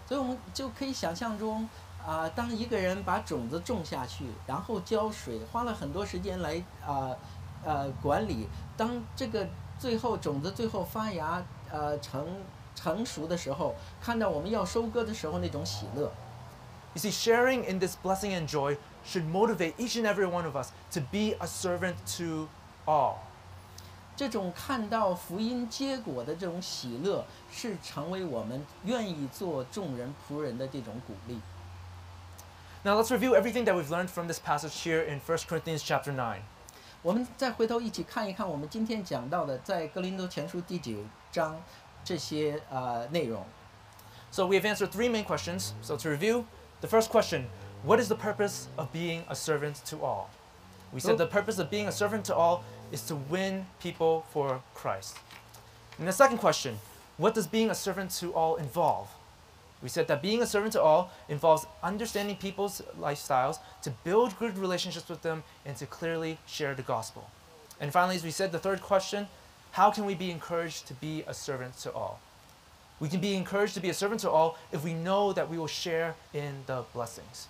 [0.07, 1.69] 所以我们就可以想象中，
[2.03, 7.15] 啊、当一个人把种子种下去，然后浇水，花了很多时间来啊
[7.63, 12.25] 呃管理，当这个最后种子最后发芽，呃成
[12.73, 16.11] 成熟的时候，看到我们要收割的时候那种喜乐。
[16.94, 20.70] You see, sharing in this blessing and joy should motivate each and every one of us
[20.92, 22.48] to be a servant to
[22.86, 23.16] all.
[24.16, 31.40] 这种看到福音结果的这种喜乐，是成为我们愿意做众人仆人的这种鼓励。
[32.84, 36.12] Now let's review everything that we've learned from this passage here in 1 Corinthians chapter
[36.12, 36.42] 9.
[37.02, 40.92] 我们再回头一起看一看我们今天讲到的，在哥林多前书第九
[41.32, 41.60] 章
[42.04, 43.44] 这些呃内容。
[44.30, 45.72] So we have answered three main questions.
[45.82, 46.44] So to review,
[46.81, 47.47] the first question
[47.83, 50.29] What is the purpose of being a servant to all?
[50.91, 54.61] We said the purpose of being a servant to all is to win people for
[54.73, 55.17] Christ.
[55.97, 56.79] And the second question
[57.17, 59.09] What does being a servant to all involve?
[59.81, 64.57] We said that being a servant to all involves understanding people's lifestyles, to build good
[64.57, 67.29] relationships with them, and to clearly share the gospel.
[67.79, 69.27] And finally, as we said, the third question
[69.71, 72.19] How can we be encouraged to be a servant to all?
[72.99, 75.57] We can be encouraged to be a servant to all if we know that we
[75.57, 77.47] will share in the blessings.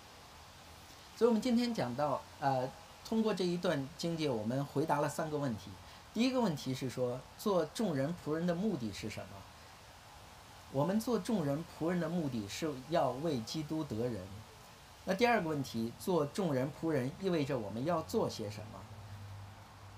[1.17, 2.69] 所以我们今天讲到，呃，
[3.03, 5.71] 通过这一段经节，我们回答了三个问题。
[6.13, 9.27] 第一个问题是说，做众人仆人的目的是什么？
[10.71, 14.21] 我们做众人仆人的目的是要为基督得人。
[15.05, 18.79] 那第二个问题，做众人仆人意味着我们要做些什么？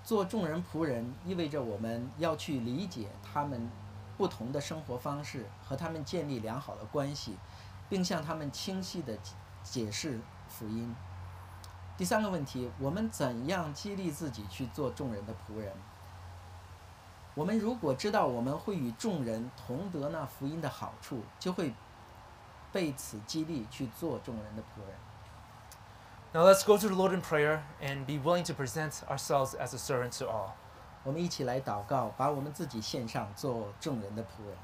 [0.02, 3.70] 做众人仆人意味着我们要去理解他们
[4.22, 7.36] 不同的生活方式，和他们建立良好的关系，
[7.88, 9.18] 并向他们清晰的
[9.64, 10.94] 解释福音。
[11.96, 15.72] 第三个问题，我们怎样激励自己去做众人的仆人？
[17.34, 21.74] 我们如果知道我们会与众人同得那福音的好处，就会
[22.70, 24.96] 被此激励去做众人的仆人。
[26.32, 29.78] Now let's go to the Lord in prayer and be willing to present ourselves as a
[29.78, 30.52] servant to all.
[31.03, 34.57] 我们一起来祷告，把我们自己献上，做众人的仆人。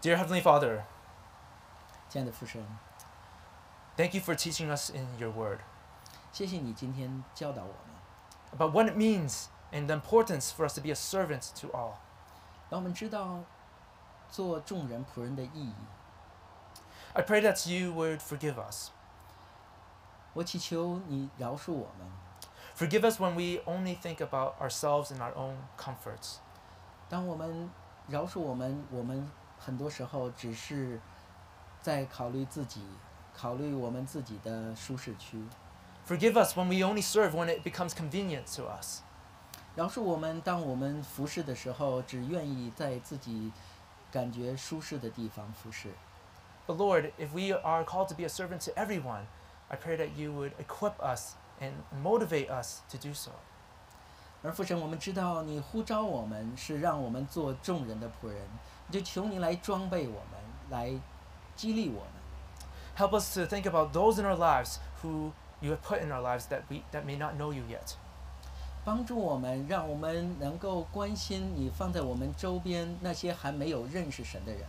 [0.00, 0.82] Dear Heavenly Father,
[2.08, 2.66] 亲爱的父神，
[3.96, 5.60] thank you for teaching us in your word
[6.32, 11.68] 谢谢你今天教导我们， about what it means and the importance for us to be a servant to
[11.68, 11.94] all.
[12.68, 13.40] 让我们知道
[14.30, 15.74] 做众人仆人的意义。
[17.12, 18.88] I pray that you would forgive us.
[20.32, 22.10] 我祈求你饶恕我们，
[22.76, 26.36] Forgive us when we only think about ourselves and our own comforts.
[27.08, 27.70] 当我们
[28.08, 31.00] 饶恕我们，我们很多时候只是
[31.80, 32.80] 在考虑自己，
[33.34, 35.42] 考虑我们自己的舒适区。
[36.06, 39.02] Forgive us when we only serve when it becomes convenient to us.
[39.74, 43.52] 饶恕我们，当我们服侍的时候，只愿意在自己
[44.10, 45.90] 感觉舒适的地方服侍。
[46.66, 49.24] But Lord, if we are called to be a servant to everyone,
[49.68, 53.30] I pray that you would equip us and motivate us to do so.
[54.42, 58.38] 而父神，我们知道你呼召我们是让我们做众人的仆人，
[58.90, 60.92] 就求你来装备我们，来
[61.54, 62.12] 激励我们。
[62.96, 66.20] Help us to think about those in our lives who you have put in our
[66.20, 67.94] lives that we that may not know you yet.
[68.84, 74.62] 帮助我们，让我们能够关心你放在我们周边那些还没有认识神的人。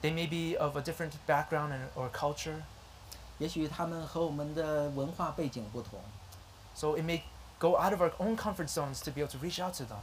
[0.00, 2.62] They may be of a different background and, or culture,
[3.38, 5.98] 也许他们和我们的文化背景不同，
[6.74, 7.22] so it may
[7.58, 10.00] go out of our own comfort zones to be able to reach out to them.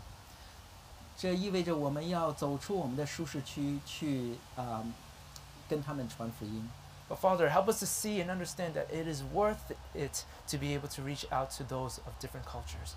[1.17, 4.83] 这意味着我们要走出我们的舒适区，去啊、
[5.67, 6.69] 跟他们传福音。
[7.09, 10.77] But Father, help us to see and understand that it is worth it to be
[10.77, 12.95] able to reach out to those of different cultures.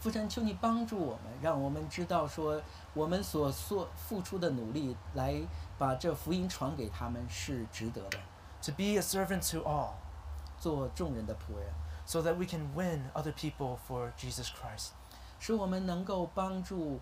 [0.00, 2.62] 父神，求你帮助我们，让我们知道说，
[2.94, 5.42] 我们所所付出的努力，来
[5.78, 8.18] 把这福音传给他们是值得的，
[8.64, 9.94] To be a servant to all,
[10.58, 11.72] 做众人的仆人，
[12.04, 14.90] so that we can win other people for Jesus Christ.
[15.38, 17.00] 使我们能够帮助，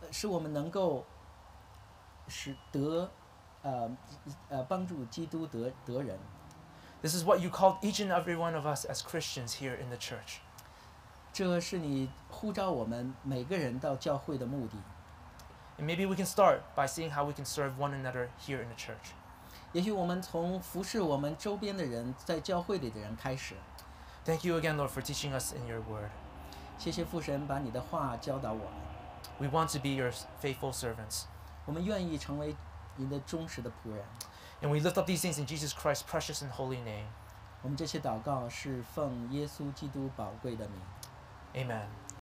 [0.00, 1.06] 呃使我们能够
[2.26, 3.08] 使得，
[3.62, 3.88] 呃
[4.48, 6.18] 呃，帮助基督得得人。
[7.02, 9.88] This is what you called each and every one of us as Christians here in
[9.90, 10.40] the church.
[11.32, 14.76] 这是你呼召我们每个人到教会的目的。
[15.78, 18.68] And maybe we can start by seeing how we can serve one another here in
[18.68, 19.14] the church.
[19.74, 23.54] 也许我们从服侍我们周边的人，在教会里的人开始。
[24.24, 26.10] Thank you again, Lord, for teaching us in your word.
[26.78, 28.72] 谢谢父神把你的话教导我们，
[29.38, 31.24] We want to be your faithful servants.
[31.66, 32.56] 我们愿意成为
[32.96, 34.04] 你的忠实的仆人。
[34.62, 37.06] And we lift up these things in Jesus Christ's precious and holy name.
[37.62, 40.80] 我们这些祷告是奉耶稣基督宝贵的名。
[41.54, 41.86] Amen.